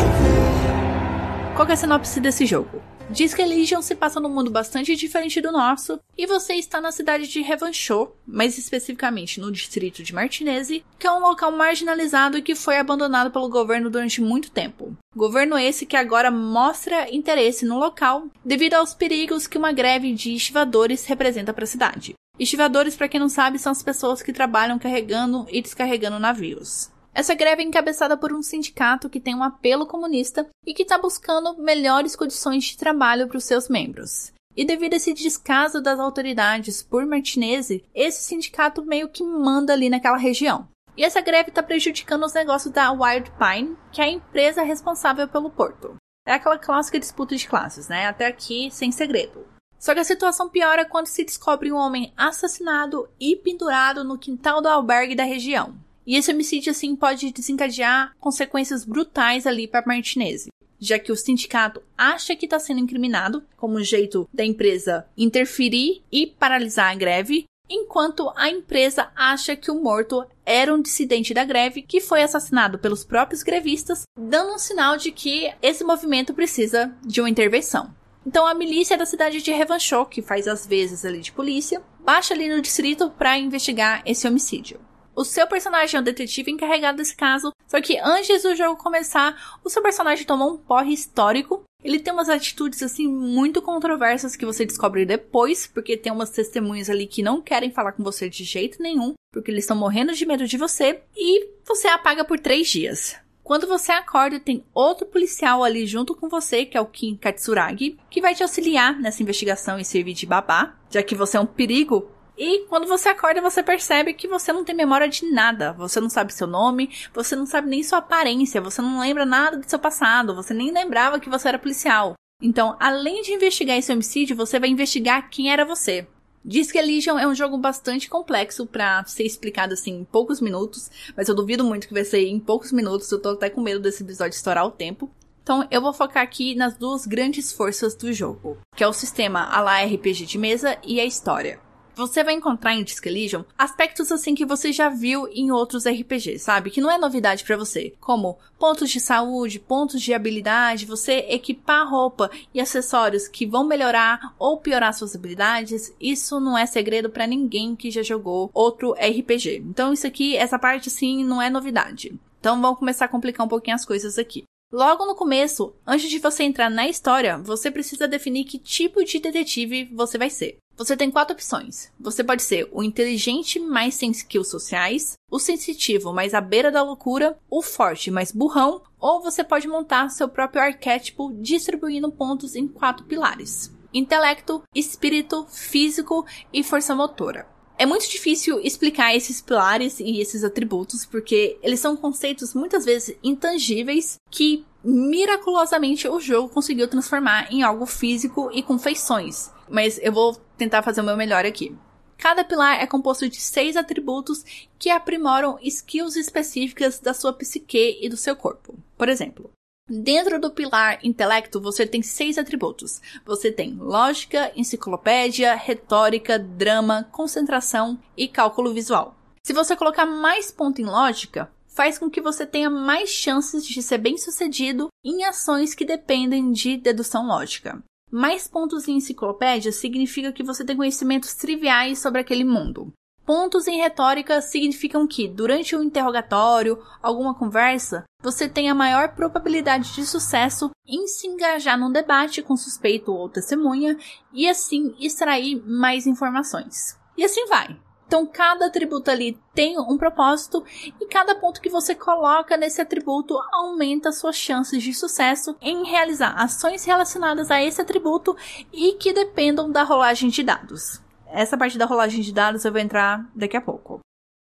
a 0.00 0.06
war. 0.20 1.54
Qual 1.56 1.68
é 1.68 1.72
a 1.72 1.76
sinopse 1.76 2.20
desse 2.20 2.46
jogo? 2.46 2.82
Diz 3.10 3.34
que 3.34 3.44
Legion 3.44 3.82
se 3.82 3.94
passa 3.94 4.18
num 4.18 4.28
mundo 4.28 4.50
bastante 4.50 4.96
diferente 4.96 5.40
do 5.40 5.52
nosso, 5.52 6.00
e 6.16 6.26
você 6.26 6.54
está 6.54 6.80
na 6.80 6.90
cidade 6.90 7.28
de 7.28 7.42
Revanchot, 7.42 8.12
mais 8.26 8.56
especificamente 8.56 9.40
no 9.40 9.52
distrito 9.52 10.02
de 10.02 10.14
Martinese, 10.14 10.84
que 10.98 11.06
é 11.06 11.12
um 11.12 11.20
local 11.20 11.52
marginalizado 11.52 12.38
e 12.38 12.42
que 12.42 12.54
foi 12.54 12.78
abandonado 12.78 13.30
pelo 13.30 13.48
governo 13.48 13.90
durante 13.90 14.20
muito 14.20 14.50
tempo. 14.50 14.96
Governo 15.14 15.58
esse 15.58 15.84
que 15.84 15.96
agora 15.96 16.30
mostra 16.30 17.14
interesse 17.14 17.64
no 17.64 17.78
local 17.78 18.26
devido 18.44 18.74
aos 18.74 18.94
perigos 18.94 19.46
que 19.46 19.58
uma 19.58 19.72
greve 19.72 20.14
de 20.14 20.34
estivadores 20.34 21.04
representa 21.04 21.52
para 21.52 21.64
a 21.64 21.66
cidade. 21.66 22.14
Estivadores, 22.38 22.96
para 22.96 23.08
quem 23.08 23.20
não 23.20 23.28
sabe, 23.28 23.58
são 23.58 23.70
as 23.70 23.82
pessoas 23.82 24.22
que 24.22 24.32
trabalham 24.32 24.78
carregando 24.78 25.46
e 25.50 25.60
descarregando 25.60 26.18
navios. 26.18 26.90
Essa 27.14 27.34
greve 27.34 27.62
é 27.62 27.66
encabeçada 27.66 28.16
por 28.16 28.32
um 28.32 28.42
sindicato 28.42 29.10
que 29.10 29.20
tem 29.20 29.34
um 29.34 29.42
apelo 29.42 29.86
comunista 29.86 30.48
e 30.66 30.72
que 30.72 30.82
está 30.82 30.96
buscando 30.96 31.58
melhores 31.58 32.16
condições 32.16 32.64
de 32.64 32.76
trabalho 32.76 33.28
para 33.28 33.36
os 33.36 33.44
seus 33.44 33.68
membros. 33.68 34.32
E 34.56 34.64
devido 34.64 34.94
a 34.94 34.96
esse 34.96 35.12
descaso 35.12 35.80
das 35.80 35.98
autoridades 35.98 36.82
por 36.82 37.04
Martinese, 37.04 37.84
esse 37.94 38.22
sindicato 38.22 38.84
meio 38.84 39.08
que 39.08 39.22
manda 39.22 39.72
ali 39.72 39.90
naquela 39.90 40.16
região. 40.16 40.68
E 40.96 41.04
essa 41.04 41.20
greve 41.20 41.50
está 41.50 41.62
prejudicando 41.62 42.24
os 42.24 42.34
negócios 42.34 42.72
da 42.72 42.92
Wild 42.92 43.30
Pine, 43.32 43.76
que 43.90 44.00
é 44.00 44.04
a 44.04 44.10
empresa 44.10 44.62
responsável 44.62 45.26
pelo 45.26 45.50
porto. 45.50 45.96
É 46.26 46.34
aquela 46.34 46.58
clássica 46.58 47.00
disputa 47.00 47.34
de 47.34 47.48
classes, 47.48 47.88
né? 47.88 48.06
Até 48.06 48.26
aqui 48.26 48.70
sem 48.70 48.92
segredo. 48.92 49.46
Só 49.78 49.94
que 49.94 50.00
a 50.00 50.04
situação 50.04 50.48
piora 50.48 50.84
quando 50.84 51.08
se 51.08 51.24
descobre 51.24 51.72
um 51.72 51.76
homem 51.76 52.12
assassinado 52.16 53.08
e 53.18 53.34
pendurado 53.36 54.04
no 54.04 54.18
quintal 54.18 54.60
do 54.62 54.68
albergue 54.68 55.16
da 55.16 55.24
região. 55.24 55.74
E 56.06 56.16
esse 56.16 56.32
homicídio, 56.32 56.70
assim, 56.70 56.96
pode 56.96 57.30
desencadear 57.32 58.14
consequências 58.18 58.84
brutais 58.84 59.46
ali 59.46 59.68
para 59.68 59.84
Martinese, 59.86 60.50
já 60.78 60.98
que 60.98 61.12
o 61.12 61.16
sindicato 61.16 61.82
acha 61.96 62.34
que 62.34 62.46
está 62.46 62.58
sendo 62.58 62.80
incriminado, 62.80 63.44
como 63.56 63.82
jeito 63.82 64.28
da 64.32 64.44
empresa 64.44 65.06
interferir 65.16 66.02
e 66.10 66.26
paralisar 66.26 66.90
a 66.90 66.94
greve, 66.94 67.44
enquanto 67.70 68.32
a 68.36 68.48
empresa 68.48 69.10
acha 69.14 69.56
que 69.56 69.70
o 69.70 69.80
morto 69.80 70.26
era 70.44 70.74
um 70.74 70.82
dissidente 70.82 71.32
da 71.32 71.44
greve 71.44 71.82
que 71.82 72.00
foi 72.00 72.22
assassinado 72.22 72.78
pelos 72.78 73.04
próprios 73.04 73.42
grevistas, 73.42 74.02
dando 74.18 74.54
um 74.54 74.58
sinal 74.58 74.96
de 74.96 75.12
que 75.12 75.52
esse 75.62 75.84
movimento 75.84 76.34
precisa 76.34 76.94
de 77.02 77.20
uma 77.20 77.30
intervenção. 77.30 77.94
Então 78.26 78.46
a 78.46 78.54
milícia 78.54 78.96
da 78.96 79.06
cidade 79.06 79.40
de 79.40 79.52
Revanchot, 79.52 80.08
que 80.10 80.22
faz 80.22 80.46
as 80.46 80.66
vezes 80.66 81.04
ali 81.04 81.20
de 81.20 81.32
polícia, 81.32 81.82
baixa 82.00 82.34
ali 82.34 82.48
no 82.48 82.60
distrito 82.60 83.10
para 83.10 83.38
investigar 83.38 84.02
esse 84.04 84.26
homicídio. 84.26 84.80
O 85.14 85.24
seu 85.24 85.46
personagem 85.46 85.98
é 85.98 86.00
o 86.00 86.04
detetive 86.04 86.50
encarregado 86.50 86.96
desse 86.96 87.14
caso, 87.14 87.52
só 87.66 87.80
que 87.80 87.98
antes 87.98 88.42
do 88.42 88.56
jogo 88.56 88.82
começar, 88.82 89.58
o 89.62 89.68
seu 89.68 89.82
personagem 89.82 90.24
tomou 90.24 90.54
um 90.54 90.56
porre 90.56 90.94
histórico. 90.94 91.62
Ele 91.84 91.98
tem 91.98 92.12
umas 92.12 92.28
atitudes 92.28 92.82
assim 92.82 93.06
muito 93.06 93.60
controversas 93.60 94.36
que 94.36 94.46
você 94.46 94.64
descobre 94.64 95.04
depois, 95.04 95.66
porque 95.66 95.96
tem 95.96 96.12
umas 96.12 96.30
testemunhas 96.30 96.88
ali 96.88 97.06
que 97.06 97.22
não 97.22 97.42
querem 97.42 97.70
falar 97.70 97.92
com 97.92 98.02
você 98.02 98.30
de 98.30 98.44
jeito 98.44 98.82
nenhum, 98.82 99.14
porque 99.32 99.50
eles 99.50 99.64
estão 99.64 99.76
morrendo 99.76 100.14
de 100.14 100.24
medo 100.24 100.46
de 100.46 100.56
você, 100.56 101.02
e 101.14 101.48
você 101.66 101.88
apaga 101.88 102.24
por 102.24 102.38
três 102.38 102.68
dias. 102.68 103.16
Quando 103.42 103.66
você 103.66 103.90
acorda, 103.90 104.38
tem 104.38 104.64
outro 104.72 105.04
policial 105.04 105.64
ali 105.64 105.84
junto 105.84 106.14
com 106.14 106.28
você, 106.28 106.64
que 106.64 106.76
é 106.76 106.80
o 106.80 106.86
Kim 106.86 107.16
Katsuragi, 107.16 107.98
que 108.08 108.20
vai 108.20 108.34
te 108.34 108.42
auxiliar 108.42 108.98
nessa 108.98 109.22
investigação 109.22 109.78
e 109.78 109.84
servir 109.84 110.14
de 110.14 110.24
babá, 110.24 110.76
já 110.88 111.02
que 111.02 111.16
você 111.16 111.36
é 111.36 111.40
um 111.40 111.46
perigo 111.46 112.08
e 112.44 112.66
quando 112.66 112.88
você 112.88 113.08
acorda, 113.08 113.40
você 113.40 113.62
percebe 113.62 114.14
que 114.14 114.26
você 114.26 114.52
não 114.52 114.64
tem 114.64 114.74
memória 114.74 115.08
de 115.08 115.30
nada. 115.30 115.72
Você 115.74 116.00
não 116.00 116.10
sabe 116.10 116.34
seu 116.34 116.48
nome, 116.48 116.90
você 117.14 117.36
não 117.36 117.46
sabe 117.46 117.68
nem 117.68 117.84
sua 117.84 117.98
aparência, 117.98 118.60
você 118.60 118.82
não 118.82 118.98
lembra 118.98 119.24
nada 119.24 119.58
do 119.58 119.70
seu 119.70 119.78
passado, 119.78 120.34
você 120.34 120.52
nem 120.52 120.72
lembrava 120.72 121.20
que 121.20 121.30
você 121.30 121.46
era 121.46 121.58
policial. 121.58 122.14
Então, 122.42 122.76
além 122.80 123.22
de 123.22 123.32
investigar 123.32 123.78
esse 123.78 123.92
homicídio, 123.92 124.34
você 124.34 124.58
vai 124.58 124.68
investigar 124.68 125.30
quem 125.30 125.52
era 125.52 125.64
você. 125.64 126.04
Diz 126.44 126.72
que 126.72 126.82
Legion 126.82 127.16
é 127.16 127.28
um 127.28 127.34
jogo 127.34 127.56
bastante 127.56 128.10
complexo 128.10 128.66
para 128.66 129.04
ser 129.04 129.22
explicado 129.22 129.74
assim 129.74 130.00
em 130.00 130.04
poucos 130.04 130.40
minutos, 130.40 130.90
mas 131.16 131.28
eu 131.28 131.36
duvido 131.36 131.62
muito 131.62 131.86
que 131.86 131.94
vai 131.94 132.04
ser 132.04 132.26
em 132.26 132.40
poucos 132.40 132.72
minutos, 132.72 133.12
eu 133.12 133.22
tô 133.22 133.28
até 133.28 133.50
com 133.50 133.60
medo 133.60 133.78
desse 133.78 134.02
episódio 134.02 134.34
estourar 134.34 134.66
o 134.66 134.72
tempo. 134.72 135.08
Então 135.44 135.64
eu 135.70 135.80
vou 135.80 135.92
focar 135.92 136.24
aqui 136.24 136.56
nas 136.56 136.76
duas 136.76 137.06
grandes 137.06 137.52
forças 137.52 137.94
do 137.94 138.12
jogo, 138.12 138.58
que 138.74 138.82
é 138.82 138.88
o 138.88 138.92
sistema 138.92 139.44
a 139.44 139.60
la 139.60 139.84
RPG 139.84 140.26
de 140.26 140.38
mesa 140.38 140.76
e 140.82 140.98
a 140.98 141.04
história. 141.04 141.60
Você 141.94 142.24
vai 142.24 142.34
encontrar 142.34 142.74
em 142.74 142.82
Disc 142.82 143.04
Elysium 143.04 143.44
aspectos 143.56 144.10
assim 144.10 144.34
que 144.34 144.46
você 144.46 144.72
já 144.72 144.88
viu 144.88 145.28
em 145.28 145.50
outros 145.50 145.86
RPGs, 145.86 146.38
sabe? 146.38 146.70
Que 146.70 146.80
não 146.80 146.90
é 146.90 146.96
novidade 146.96 147.44
para 147.44 147.56
você, 147.56 147.94
como 148.00 148.38
pontos 148.58 148.90
de 148.90 148.98
saúde, 148.98 149.58
pontos 149.58 150.00
de 150.00 150.14
habilidade, 150.14 150.86
você 150.86 151.26
equipar 151.28 151.88
roupa 151.88 152.30
e 152.54 152.60
acessórios 152.60 153.28
que 153.28 153.46
vão 153.46 153.64
melhorar 153.64 154.34
ou 154.38 154.56
piorar 154.56 154.94
suas 154.94 155.14
habilidades. 155.14 155.94
Isso 156.00 156.40
não 156.40 156.56
é 156.56 156.64
segredo 156.64 157.10
para 157.10 157.26
ninguém 157.26 157.76
que 157.76 157.90
já 157.90 158.02
jogou 158.02 158.50
outro 158.54 158.92
RPG. 158.92 159.62
Então 159.68 159.92
isso 159.92 160.06
aqui, 160.06 160.36
essa 160.36 160.58
parte 160.58 160.88
assim, 160.88 161.24
não 161.24 161.42
é 161.42 161.50
novidade. 161.50 162.18
Então 162.40 162.60
vamos 162.60 162.78
começar 162.78 163.04
a 163.04 163.08
complicar 163.08 163.46
um 163.46 163.48
pouquinho 163.48 163.76
as 163.76 163.84
coisas 163.84 164.18
aqui. 164.18 164.44
Logo 164.72 165.04
no 165.04 165.14
começo, 165.14 165.74
antes 165.86 166.08
de 166.08 166.18
você 166.18 166.44
entrar 166.44 166.70
na 166.70 166.88
história, 166.88 167.36
você 167.36 167.70
precisa 167.70 168.08
definir 168.08 168.44
que 168.44 168.58
tipo 168.58 169.04
de 169.04 169.18
detetive 169.18 169.84
você 169.92 170.16
vai 170.16 170.30
ser. 170.30 170.56
Você 170.78 170.96
tem 170.96 171.10
quatro 171.10 171.34
opções. 171.34 171.92
Você 172.00 172.24
pode 172.24 172.42
ser 172.42 172.66
o 172.72 172.82
inteligente 172.82 173.60
mais 173.60 173.94
sem 173.94 174.10
skills 174.12 174.48
sociais, 174.48 175.12
o 175.30 175.38
sensitivo 175.38 176.14
mais 176.14 176.32
à 176.32 176.40
beira 176.40 176.70
da 176.70 176.82
loucura, 176.82 177.38
o 177.50 177.60
forte 177.60 178.10
mais 178.10 178.32
burrão, 178.32 178.80
ou 178.98 179.20
você 179.20 179.44
pode 179.44 179.68
montar 179.68 180.08
seu 180.08 180.26
próprio 180.26 180.62
arquétipo 180.62 181.30
distribuindo 181.34 182.10
pontos 182.10 182.56
em 182.56 182.66
quatro 182.66 183.04
pilares: 183.04 183.70
intelecto, 183.92 184.62
espírito, 184.74 185.46
físico 185.50 186.24
e 186.50 186.64
força 186.64 186.94
motora. 186.94 187.51
É 187.82 187.86
muito 187.86 188.08
difícil 188.08 188.60
explicar 188.60 189.12
esses 189.12 189.40
pilares 189.40 189.98
e 189.98 190.20
esses 190.20 190.44
atributos 190.44 191.04
porque 191.04 191.58
eles 191.60 191.80
são 191.80 191.96
conceitos 191.96 192.54
muitas 192.54 192.84
vezes 192.84 193.16
intangíveis 193.24 194.20
que 194.30 194.64
miraculosamente 194.84 196.06
o 196.06 196.20
jogo 196.20 196.48
conseguiu 196.48 196.86
transformar 196.86 197.52
em 197.52 197.64
algo 197.64 197.84
físico 197.84 198.48
e 198.54 198.62
com 198.62 198.78
feições. 198.78 199.50
Mas 199.68 199.98
eu 200.00 200.12
vou 200.12 200.36
tentar 200.56 200.84
fazer 200.84 201.00
o 201.00 201.04
meu 201.04 201.16
melhor 201.16 201.44
aqui. 201.44 201.76
Cada 202.16 202.44
pilar 202.44 202.80
é 202.80 202.86
composto 202.86 203.28
de 203.28 203.40
seis 203.40 203.76
atributos 203.76 204.44
que 204.78 204.88
aprimoram 204.88 205.58
skills 205.60 206.14
específicas 206.14 207.00
da 207.00 207.12
sua 207.12 207.32
psique 207.32 207.98
e 208.00 208.08
do 208.08 208.16
seu 208.16 208.36
corpo. 208.36 208.78
Por 208.96 209.08
exemplo, 209.08 209.50
dentro 209.92 210.40
do 210.40 210.50
pilar 210.50 210.98
intelecto 211.02 211.60
você 211.60 211.86
tem 211.86 212.02
seis 212.02 212.38
atributos. 212.38 213.00
Você 213.26 213.52
tem 213.52 213.74
lógica, 213.74 214.50
enciclopédia, 214.56 215.54
retórica, 215.54 216.38
drama, 216.38 217.06
concentração 217.12 217.98
e 218.16 218.26
cálculo 218.26 218.72
visual. 218.72 219.14
Se 219.44 219.52
você 219.52 219.76
colocar 219.76 220.06
mais 220.06 220.50
ponto 220.50 220.80
em 220.80 220.84
lógica, 220.84 221.50
faz 221.66 221.98
com 221.98 222.08
que 222.08 222.20
você 222.20 222.46
tenha 222.46 222.70
mais 222.70 223.10
chances 223.10 223.66
de 223.66 223.82
ser 223.82 223.98
bem 223.98 224.16
sucedido 224.16 224.88
em 225.04 225.24
ações 225.24 225.74
que 225.74 225.84
dependem 225.84 226.52
de 226.52 226.76
dedução 226.76 227.26
lógica. 227.26 227.82
Mais 228.10 228.46
pontos 228.46 228.86
em 228.86 228.96
enciclopédia 228.96 229.72
significa 229.72 230.32
que 230.32 230.42
você 230.42 230.64
tem 230.64 230.76
conhecimentos 230.76 231.34
triviais 231.34 231.98
sobre 231.98 232.20
aquele 232.20 232.44
mundo. 232.44 232.92
Pontos 233.34 233.66
em 233.66 233.78
retórica 233.78 234.42
significam 234.42 235.06
que, 235.06 235.26
durante 235.26 235.74
um 235.74 235.82
interrogatório, 235.82 236.78
alguma 237.02 237.34
conversa, 237.34 238.04
você 238.22 238.46
tem 238.46 238.68
a 238.68 238.74
maior 238.74 239.14
probabilidade 239.14 239.94
de 239.94 240.04
sucesso 240.04 240.70
em 240.86 241.06
se 241.06 241.26
engajar 241.28 241.78
num 241.78 241.90
debate 241.90 242.42
com 242.42 242.54
suspeito 242.58 243.10
ou 243.10 243.30
testemunha 243.30 243.96
e 244.34 244.46
assim 244.46 244.94
extrair 245.00 245.64
mais 245.66 246.06
informações. 246.06 247.00
E 247.16 247.24
assim 247.24 247.46
vai. 247.46 247.74
Então, 248.06 248.26
cada 248.26 248.66
atributo 248.66 249.10
ali 249.10 249.40
tem 249.54 249.78
um 249.78 249.96
propósito 249.96 250.62
e 251.00 251.06
cada 251.06 251.34
ponto 251.34 251.62
que 251.62 251.70
você 251.70 251.94
coloca 251.94 252.58
nesse 252.58 252.82
atributo 252.82 253.34
aumenta 253.50 254.12
suas 254.12 254.36
chances 254.36 254.82
de 254.82 254.92
sucesso 254.92 255.56
em 255.58 255.86
realizar 255.86 256.34
ações 256.34 256.84
relacionadas 256.84 257.50
a 257.50 257.62
esse 257.62 257.80
atributo 257.80 258.36
e 258.70 258.92
que 258.92 259.10
dependam 259.10 259.72
da 259.72 259.84
rolagem 259.84 260.28
de 260.28 260.42
dados. 260.42 261.00
Essa 261.32 261.56
parte 261.56 261.78
da 261.78 261.86
rolagem 261.86 262.20
de 262.20 262.32
dados 262.32 262.64
eu 262.64 262.72
vou 262.72 262.80
entrar 262.80 263.30
daqui 263.34 263.56
a 263.56 263.60
pouco. 263.60 264.00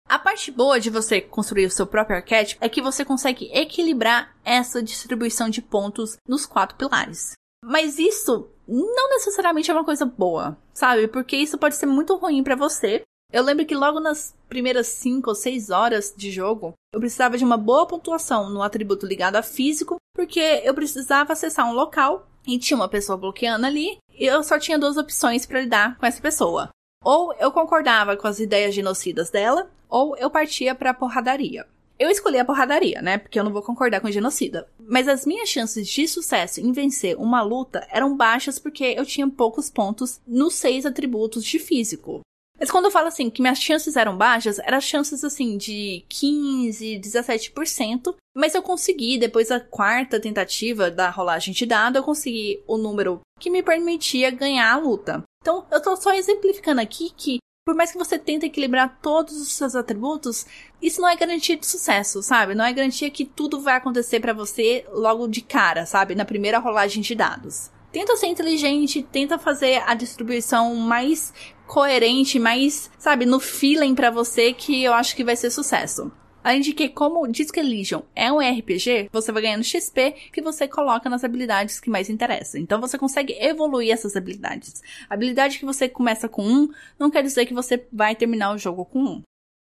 A 0.08 0.18
parte 0.18 0.52
boa 0.52 0.80
de 0.80 0.90
você 0.90 1.20
construir 1.20 1.66
o 1.66 1.72
seu 1.72 1.86
próprio 1.86 2.16
arquétipo 2.16 2.64
é 2.64 2.70
que 2.70 2.82
você 2.82 3.04
consegue 3.04 3.52
equilibrar 3.54 4.36
essa 4.44 4.82
distribuição 4.82 5.50
de 5.50 5.62
pontos 5.62 6.18
nos 6.28 6.46
quatro 6.46 6.78
pilares. 6.78 7.34
Mas 7.64 8.00
isso 8.00 8.50
não 8.68 9.10
necessariamente 9.10 9.70
é 9.70 9.74
uma 9.74 9.84
coisa 9.84 10.06
boa, 10.06 10.58
sabe? 10.74 11.08
Porque 11.08 11.36
isso 11.36 11.58
pode 11.58 11.76
ser 11.76 11.86
muito 11.86 12.16
ruim 12.16 12.42
para 12.42 12.56
você 12.56 13.04
eu 13.32 13.44
lembro 13.44 13.66
que 13.66 13.76
logo 13.76 14.00
nas 14.00 14.34
primeiras 14.48 14.88
5 14.88 15.30
ou 15.30 15.36
6 15.36 15.70
horas 15.70 16.14
de 16.16 16.32
jogo, 16.32 16.74
eu 16.94 17.00
precisava 17.00 17.38
de 17.38 17.44
uma 17.44 17.58
boa 17.58 17.86
pontuação 17.86 18.50
no 18.50 18.64
atributo 18.64 19.06
ligado 19.06 19.36
a 19.36 19.44
físico, 19.44 19.98
porque 20.16 20.40
eu 20.64 20.74
precisava 20.74 21.34
acessar 21.34 21.70
um 21.70 21.74
local 21.74 22.28
e 22.48 22.58
tinha 22.58 22.78
uma 22.78 22.88
pessoa 22.88 23.18
bloqueando 23.18 23.66
ali, 23.66 23.98
e 24.14 24.26
eu 24.26 24.42
só 24.44 24.58
tinha 24.58 24.80
duas 24.80 24.96
opções 24.96 25.46
para 25.46 25.60
lidar 25.60 25.98
com 25.98 26.06
essa 26.06 26.22
pessoa. 26.22 26.70
Ou 27.10 27.34
eu 27.40 27.54
concordava 27.54 28.18
com 28.18 28.28
as 28.28 28.38
ideias 28.38 28.76
genocidas 28.76 29.30
dela, 29.30 29.72
ou 29.88 30.18
eu 30.18 30.30
partia 30.30 30.76
para 30.76 30.94
porradaria. 30.94 31.66
Eu 31.98 32.10
escolhi 32.10 32.38
a 32.38 32.44
porradaria, 32.44 33.02
né? 33.02 33.18
Porque 33.18 33.40
eu 33.40 33.46
não 33.46 33.54
vou 33.54 33.62
concordar 33.62 34.02
com 34.02 34.12
genocida. 34.12 34.68
Mas 34.78 35.08
as 35.08 35.26
minhas 35.26 35.48
chances 35.48 35.88
de 35.88 36.06
sucesso 36.06 36.60
em 36.60 36.74
vencer 36.74 37.16
uma 37.18 37.42
luta 37.42 37.88
eram 37.92 38.18
baixas 38.18 38.60
porque 38.60 38.84
eu 38.84 39.06
tinha 39.06 39.26
poucos 39.26 39.70
pontos 39.70 40.20
nos 40.28 40.56
seis 40.56 40.86
atributos 40.86 41.46
de 41.46 41.60
físico. 41.60 42.20
Mas 42.60 42.72
quando 42.72 42.86
eu 42.86 42.92
falo 42.92 43.08
assim 43.08 43.30
que 43.30 43.42
minhas 43.42 43.60
chances 43.60 43.96
eram 43.96 44.18
baixas, 44.18 44.60
eram 44.60 44.82
chances 44.82 45.24
assim 45.24 45.58
de 45.58 46.04
15, 46.10 47.00
17%. 47.00 48.16
Mas 48.36 48.56
eu 48.56 48.62
consegui, 48.62 49.18
depois 49.18 49.50
da 49.50 49.60
quarta 49.60 50.20
tentativa 50.20 50.92
da 50.92 51.10
rolagem 51.10 51.54
de 51.54 51.66
dado, 51.66 51.98
eu 51.98 52.04
consegui 52.04 52.64
o 52.68 52.78
número 52.78 53.22
que 53.40 53.50
me 53.50 53.64
permitia 53.64 54.32
ganhar 54.32 54.72
a 54.72 54.78
luta. 54.78 55.24
Então, 55.42 55.66
eu 55.72 55.82
tô 55.82 55.96
só 55.96 56.14
exemplificando 56.14 56.82
aqui 56.82 57.12
que, 57.16 57.38
por 57.66 57.76
mais 57.76 57.92
que 57.92 57.98
você 57.98 58.20
tente 58.20 58.46
equilibrar 58.46 59.00
todos 59.02 59.40
os 59.40 59.54
seus 59.54 59.76
atributos, 59.76 60.46
isso 60.82 61.00
não 61.02 61.10
é 61.10 61.16
garantia 61.16 61.58
de 61.58 61.66
sucesso, 61.66 62.22
sabe? 62.22 62.54
Não 62.54 62.66
é 62.66 62.74
garantia 62.74 63.10
que 63.10 63.26
tudo 63.26 63.62
vai 63.62 63.76
acontecer 63.76 64.20
para 64.20 64.34
você 64.34 64.86
logo 64.92 65.28
de 65.28 65.42
cara, 65.42 65.86
sabe? 65.86 66.16
Na 66.16 66.26
primeira 66.26 66.60
rolagem 66.60 67.02
de 67.02 67.16
dados 67.16 67.72
tenta 67.92 68.16
ser 68.16 68.28
inteligente, 68.28 69.02
tenta 69.02 69.40
fazer 69.40 69.82
a 69.88 69.96
distribuição 69.96 70.76
mais 70.76 71.34
coerente, 71.68 72.40
mais, 72.40 72.90
sabe, 72.98 73.26
no 73.26 73.40
feeling 73.40 73.94
para 73.94 74.10
você 74.10 74.54
que 74.54 74.84
eu 74.84 74.94
acho 74.94 75.16
que 75.16 75.24
vai 75.24 75.36
ser 75.36 75.52
sucesso. 75.52 76.12
Além 76.44 76.62
de 76.62 76.72
que, 76.72 76.88
como 76.88 77.28
Disco 77.28 77.60
Legion 77.60 78.04
é 78.16 78.32
um 78.32 78.40
RPG, 78.40 79.10
você 79.12 79.34
vai 79.34 79.42
ganhando 79.42 79.66
XP 79.66 80.16
que 80.32 80.42
você 80.42 80.66
coloca 80.66 81.10
nas 81.10 81.26
habilidades 81.26 81.78
que 81.78 81.90
mais 81.90 82.10
interessam. 82.10 82.62
Então 82.62 82.80
você 82.80 82.98
consegue 82.98 83.34
evoluir 83.38 83.92
essas 83.92 84.16
habilidades. 84.16 84.82
A 85.10 85.14
habilidade 85.14 85.60
que 85.60 85.66
você 85.66 85.90
começa 85.90 86.30
com 86.30 86.44
1 86.44 86.70
não 86.98 87.12
quer 87.12 87.22
dizer 87.22 87.46
que 87.46 87.54
você 87.54 87.86
vai 87.92 88.16
terminar 88.16 88.54
o 88.54 88.58
jogo 88.58 88.86
com 88.86 89.00
1. 89.04 89.22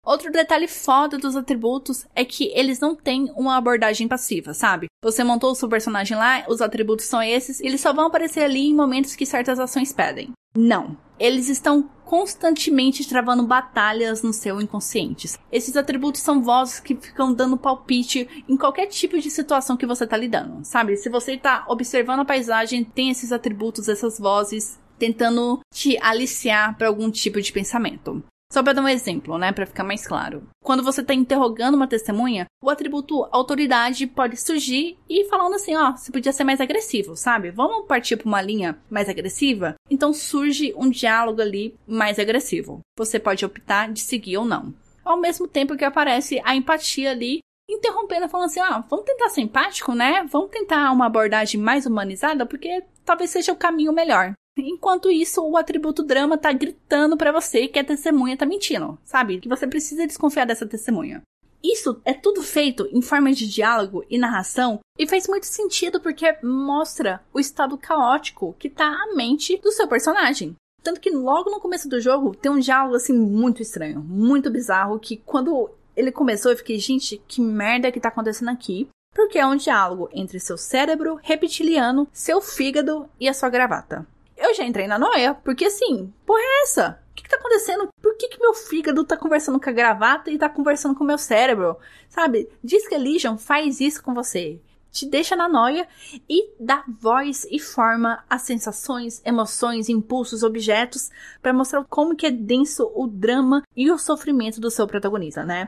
Outro 0.05 0.31
detalhe 0.31 0.67
foda 0.67 1.17
dos 1.17 1.35
atributos 1.35 2.05
é 2.13 2.23
que 2.23 2.51
eles 2.53 2.79
não 2.79 2.95
têm 2.95 3.33
uma 3.35 3.57
abordagem 3.57 4.07
passiva, 4.07 4.53
sabe? 4.53 4.85
Você 5.01 5.23
montou 5.23 5.51
o 5.51 5.55
seu 5.55 5.67
personagem 5.67 6.15
lá, 6.15 6.45
os 6.47 6.61
atributos 6.61 7.05
são 7.05 7.23
esses, 7.23 7.59
eles 7.59 7.81
só 7.81 7.91
vão 7.91 8.05
aparecer 8.05 8.41
ali 8.41 8.67
em 8.67 8.75
momentos 8.75 9.15
que 9.15 9.25
certas 9.25 9.59
ações 9.59 9.91
pedem. 9.91 10.31
Não. 10.55 10.95
Eles 11.19 11.49
estão 11.49 11.89
constantemente 12.05 13.07
travando 13.07 13.47
batalhas 13.47 14.21
no 14.21 14.31
seu 14.31 14.61
inconsciente. 14.61 15.29
Esses 15.51 15.75
atributos 15.75 16.21
são 16.21 16.43
vozes 16.43 16.79
que 16.79 16.95
ficam 16.95 17.33
dando 17.33 17.57
palpite 17.57 18.43
em 18.47 18.55
qualquer 18.55 18.85
tipo 18.85 19.19
de 19.19 19.31
situação 19.31 19.75
que 19.75 19.87
você 19.87 20.05
tá 20.05 20.15
lidando, 20.15 20.63
sabe? 20.63 20.97
Se 20.97 21.09
você 21.09 21.35
tá 21.35 21.65
observando 21.67 22.19
a 22.19 22.25
paisagem, 22.25 22.83
tem 22.83 23.09
esses 23.09 23.31
atributos, 23.31 23.89
essas 23.89 24.19
vozes 24.19 24.79
tentando 24.99 25.59
te 25.73 25.97
aliciar 26.01 26.77
para 26.77 26.87
algum 26.87 27.09
tipo 27.09 27.41
de 27.41 27.51
pensamento. 27.51 28.23
Só 28.55 28.63
para 28.63 28.71
dar 28.71 28.83
um 28.83 28.87
exemplo, 28.87 29.37
né, 29.37 29.51
para 29.51 29.65
ficar 29.65 29.83
mais 29.83 30.07
claro. 30.07 30.47
Quando 30.63 30.81
você 30.81 31.01
está 31.01 31.13
interrogando 31.13 31.75
uma 31.75 31.89
testemunha, 31.89 32.45
o 32.63 32.69
atributo 32.69 33.27
autoridade 33.29 34.07
pode 34.07 34.37
surgir 34.37 34.97
e 35.09 35.25
falando 35.25 35.55
assim, 35.55 35.75
ó, 35.75 35.91
você 35.91 36.09
podia 36.09 36.31
ser 36.31 36.45
mais 36.45 36.61
agressivo, 36.61 37.17
sabe? 37.17 37.51
Vamos 37.51 37.85
partir 37.85 38.15
para 38.15 38.29
uma 38.29 38.41
linha 38.41 38.79
mais 38.89 39.09
agressiva? 39.09 39.75
Então 39.89 40.13
surge 40.13 40.73
um 40.77 40.89
diálogo 40.89 41.41
ali 41.41 41.75
mais 41.85 42.17
agressivo. 42.17 42.79
Você 42.97 43.19
pode 43.19 43.43
optar 43.43 43.91
de 43.91 43.99
seguir 43.99 44.37
ou 44.37 44.45
não. 44.45 44.73
Ao 45.03 45.19
mesmo 45.19 45.49
tempo 45.49 45.75
que 45.75 45.83
aparece 45.83 46.41
a 46.45 46.55
empatia 46.55 47.11
ali 47.11 47.39
interrompendo, 47.69 48.29
falando 48.29 48.45
assim: 48.45 48.61
ah, 48.61 48.85
vamos 48.89 49.05
tentar 49.05 49.27
ser 49.31 49.41
empático, 49.41 49.93
né? 49.93 50.25
Vamos 50.31 50.49
tentar 50.49 50.93
uma 50.93 51.07
abordagem 51.07 51.59
mais 51.59 51.85
humanizada, 51.85 52.45
porque 52.45 52.85
talvez 53.03 53.31
seja 53.31 53.51
o 53.51 53.57
caminho 53.57 53.91
melhor. 53.91 54.33
Enquanto 54.57 55.11
isso, 55.11 55.41
o 55.41 55.57
atributo 55.57 56.01
drama 56.01 56.37
tá 56.37 56.53
gritando 56.53 57.17
para 57.17 57.31
você 57.31 57.67
que 57.67 57.77
a 57.77 57.83
testemunha 57.83 58.37
tá 58.37 58.45
mentindo, 58.45 58.97
sabe? 59.03 59.39
Que 59.41 59.49
você 59.49 59.67
precisa 59.67 60.07
desconfiar 60.07 60.45
dessa 60.45 60.65
testemunha. 60.65 61.21
Isso 61.61 61.99
é 62.05 62.13
tudo 62.13 62.41
feito 62.41 62.87
em 62.91 63.01
forma 63.01 63.33
de 63.33 63.47
diálogo 63.47 64.05
e 64.09 64.17
narração 64.17 64.79
e 64.97 65.07
faz 65.07 65.27
muito 65.27 65.45
sentido 65.45 65.99
porque 65.99 66.37
mostra 66.41 67.21
o 67.33 67.39
estado 67.39 67.77
caótico 67.77 68.55
que 68.57 68.69
tá 68.69 68.85
a 68.85 69.15
mente 69.15 69.57
do 69.57 69.71
seu 69.71 69.87
personagem. 69.87 70.55
Tanto 70.81 71.01
que 71.01 71.09
logo 71.09 71.49
no 71.49 71.59
começo 71.59 71.89
do 71.89 71.99
jogo 71.99 72.35
tem 72.35 72.51
um 72.51 72.59
diálogo 72.59 72.95
assim 72.95 73.13
muito 73.13 73.61
estranho, 73.61 73.99
muito 73.99 74.49
bizarro, 74.49 74.99
que 74.99 75.17
quando 75.17 75.69
ele 75.97 76.11
começou 76.11 76.51
eu 76.51 76.57
fiquei, 76.57 76.77
gente, 76.77 77.21
que 77.27 77.41
merda 77.41 77.91
que 77.91 77.99
tá 77.99 78.09
acontecendo 78.09 78.49
aqui? 78.49 78.87
Porque 79.13 79.39
é 79.39 79.45
um 79.45 79.55
diálogo 79.55 80.07
entre 80.13 80.39
seu 80.39 80.57
cérebro 80.57 81.19
reptiliano, 81.21 82.07
seu 82.13 82.39
fígado 82.39 83.09
e 83.19 83.27
a 83.27 83.33
sua 83.33 83.49
gravata 83.49 84.05
eu 84.37 84.53
já 84.53 84.63
entrei 84.63 84.87
na 84.87 84.99
noia, 84.99 85.33
porque 85.33 85.65
assim, 85.65 86.13
porra 86.25 86.41
é 86.41 86.63
essa? 86.63 86.99
O 87.11 87.15
que, 87.15 87.23
que 87.23 87.29
tá 87.29 87.37
acontecendo? 87.37 87.87
Por 88.01 88.17
que, 88.17 88.27
que 88.27 88.39
meu 88.39 88.53
fígado 88.53 89.03
tá 89.05 89.15
conversando 89.15 89.59
com 89.59 89.69
a 89.69 89.73
gravata 89.73 90.29
e 90.29 90.37
tá 90.37 90.49
conversando 90.49 90.95
com 90.95 91.03
o 91.03 91.07
meu 91.07 91.17
cérebro? 91.17 91.77
Sabe? 92.09 92.49
Diz 92.63 92.87
que 92.87 92.97
Legion 92.97 93.37
faz 93.37 93.79
isso 93.79 94.03
com 94.03 94.13
você. 94.13 94.59
Te 94.91 95.05
deixa 95.05 95.35
na 95.35 95.49
noia 95.49 95.87
e 96.29 96.51
dá 96.59 96.83
voz 96.87 97.45
e 97.51 97.59
forma 97.59 98.23
às 98.29 98.43
sensações, 98.43 99.21
emoções, 99.25 99.89
impulsos, 99.89 100.43
objetos 100.43 101.09
para 101.41 101.53
mostrar 101.53 101.83
como 101.85 102.15
que 102.15 102.25
é 102.25 102.31
denso 102.31 102.89
o 102.95 103.05
drama 103.07 103.63
e 103.75 103.91
o 103.91 103.97
sofrimento 103.97 104.61
do 104.61 104.71
seu 104.71 104.87
protagonista, 104.87 105.43
né? 105.43 105.67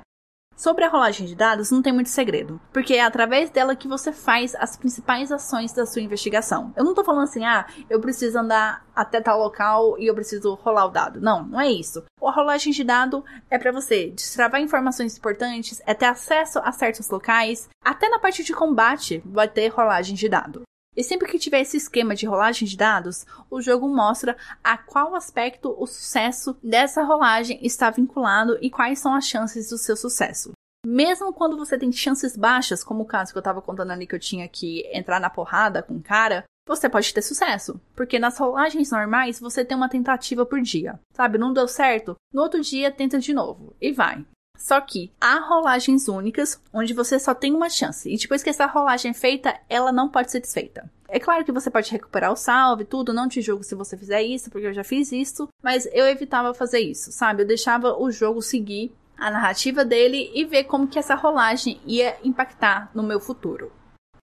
Sobre 0.57 0.83
a 0.83 0.89
rolagem 0.89 1.27
de 1.27 1.35
dados, 1.35 1.69
não 1.69 1.83
tem 1.83 1.93
muito 1.93 2.09
segredo, 2.09 2.59
porque 2.73 2.95
é 2.95 3.03
através 3.03 3.51
dela 3.51 3.75
que 3.75 3.87
você 3.87 4.11
faz 4.11 4.55
as 4.55 4.75
principais 4.75 5.31
ações 5.31 5.71
da 5.71 5.85
sua 5.85 6.01
investigação. 6.01 6.73
Eu 6.75 6.83
não 6.83 6.95
tô 6.95 7.03
falando 7.03 7.25
assim, 7.25 7.45
ah, 7.45 7.67
eu 7.87 8.01
preciso 8.01 8.39
andar 8.39 8.83
até 8.95 9.21
tal 9.21 9.37
local 9.37 9.99
e 9.99 10.07
eu 10.07 10.15
preciso 10.15 10.55
rolar 10.55 10.85
o 10.85 10.89
dado. 10.89 11.21
Não, 11.21 11.43
não 11.43 11.61
é 11.61 11.69
isso. 11.69 12.03
A 12.19 12.31
rolagem 12.31 12.73
de 12.73 12.83
dado 12.83 13.23
é 13.51 13.59
para 13.59 13.71
você 13.71 14.09
destravar 14.09 14.59
informações 14.59 15.15
importantes, 15.15 15.79
é 15.85 15.93
ter 15.93 16.07
acesso 16.07 16.57
a 16.63 16.71
certos 16.71 17.07
locais, 17.07 17.69
até 17.79 18.09
na 18.09 18.17
parte 18.17 18.43
de 18.43 18.51
combate 18.51 19.21
vai 19.23 19.47
ter 19.47 19.67
rolagem 19.67 20.15
de 20.15 20.27
dado. 20.27 20.66
E 20.97 21.03
sempre 21.03 21.27
que 21.29 21.37
tiver 21.37 21.61
esse 21.61 21.77
esquema 21.77 22.15
de 22.15 22.25
rolagem 22.25 22.67
de 22.67 22.75
dados, 22.75 23.23
o 23.51 23.61
jogo 23.61 23.87
mostra 23.87 24.35
a 24.63 24.75
qual 24.75 25.13
aspecto 25.13 25.75
o 25.77 25.85
sucesso 25.85 26.57
dessa 26.63 27.03
rolagem 27.03 27.59
está 27.61 27.91
vinculado 27.91 28.57
e 28.59 28.71
quais 28.71 28.97
são 28.97 29.13
as 29.13 29.27
chances 29.27 29.69
do 29.69 29.77
seu 29.77 29.95
sucesso. 29.95 30.53
Mesmo 30.83 31.31
quando 31.31 31.55
você 31.55 31.77
tem 31.77 31.91
chances 31.91 32.35
baixas, 32.35 32.83
como 32.83 33.03
o 33.03 33.05
caso 33.05 33.31
que 33.31 33.37
eu 33.37 33.41
estava 33.41 33.61
contando 33.61 33.91
ali 33.91 34.07
que 34.07 34.15
eu 34.15 34.19
tinha 34.19 34.47
que 34.47 34.89
entrar 34.91 35.19
na 35.19 35.29
porrada 35.29 35.83
com 35.83 35.97
o 35.97 36.01
cara, 36.01 36.45
você 36.67 36.89
pode 36.89 37.13
ter 37.13 37.21
sucesso. 37.21 37.79
Porque 37.95 38.17
nas 38.17 38.39
rolagens 38.39 38.89
normais 38.89 39.39
você 39.39 39.63
tem 39.63 39.77
uma 39.77 39.89
tentativa 39.89 40.45
por 40.45 40.59
dia. 40.61 40.99
Sabe, 41.13 41.37
não 41.37 41.53
deu 41.53 41.67
certo? 41.67 42.15
No 42.33 42.41
outro 42.41 42.61
dia 42.61 42.91
tenta 42.91 43.19
de 43.19 43.33
novo. 43.33 43.75
E 43.79 43.91
vai. 43.91 44.25
Só 44.57 44.81
que 44.81 45.11
há 45.19 45.39
rolagens 45.39 46.07
únicas 46.07 46.61
onde 46.73 46.93
você 46.93 47.19
só 47.19 47.33
tem 47.33 47.53
uma 47.53 47.69
chance. 47.69 48.11
E 48.11 48.17
depois 48.17 48.43
que 48.43 48.49
essa 48.49 48.65
rolagem 48.65 49.11
é 49.11 49.13
feita, 49.13 49.59
ela 49.69 49.91
não 49.91 50.09
pode 50.09 50.31
ser 50.31 50.39
desfeita. 50.39 50.89
É 51.09 51.19
claro 51.19 51.45
que 51.45 51.51
você 51.51 51.69
pode 51.69 51.89
recuperar 51.89 52.31
o 52.31 52.35
salve, 52.35 52.83
tudo, 52.83 53.13
não 53.13 53.29
te 53.29 53.41
julgo 53.41 53.63
se 53.63 53.75
você 53.75 53.95
fizer 53.95 54.21
isso, 54.23 54.49
porque 54.49 54.67
eu 54.67 54.73
já 54.73 54.83
fiz 54.83 55.11
isso, 55.11 55.47
mas 55.63 55.87
eu 55.93 56.05
evitava 56.05 56.53
fazer 56.53 56.79
isso, 56.79 57.11
sabe? 57.11 57.43
Eu 57.43 57.47
deixava 57.47 57.97
o 57.97 58.11
jogo 58.11 58.41
seguir 58.41 58.93
a 59.17 59.31
narrativa 59.31 59.85
dele 59.85 60.29
e 60.33 60.43
ver 60.43 60.65
como 60.65 60.87
que 60.87 60.99
essa 60.99 61.15
rolagem 61.15 61.79
ia 61.85 62.17
impactar 62.23 62.91
no 62.93 63.03
meu 63.03 63.19
futuro. 63.19 63.71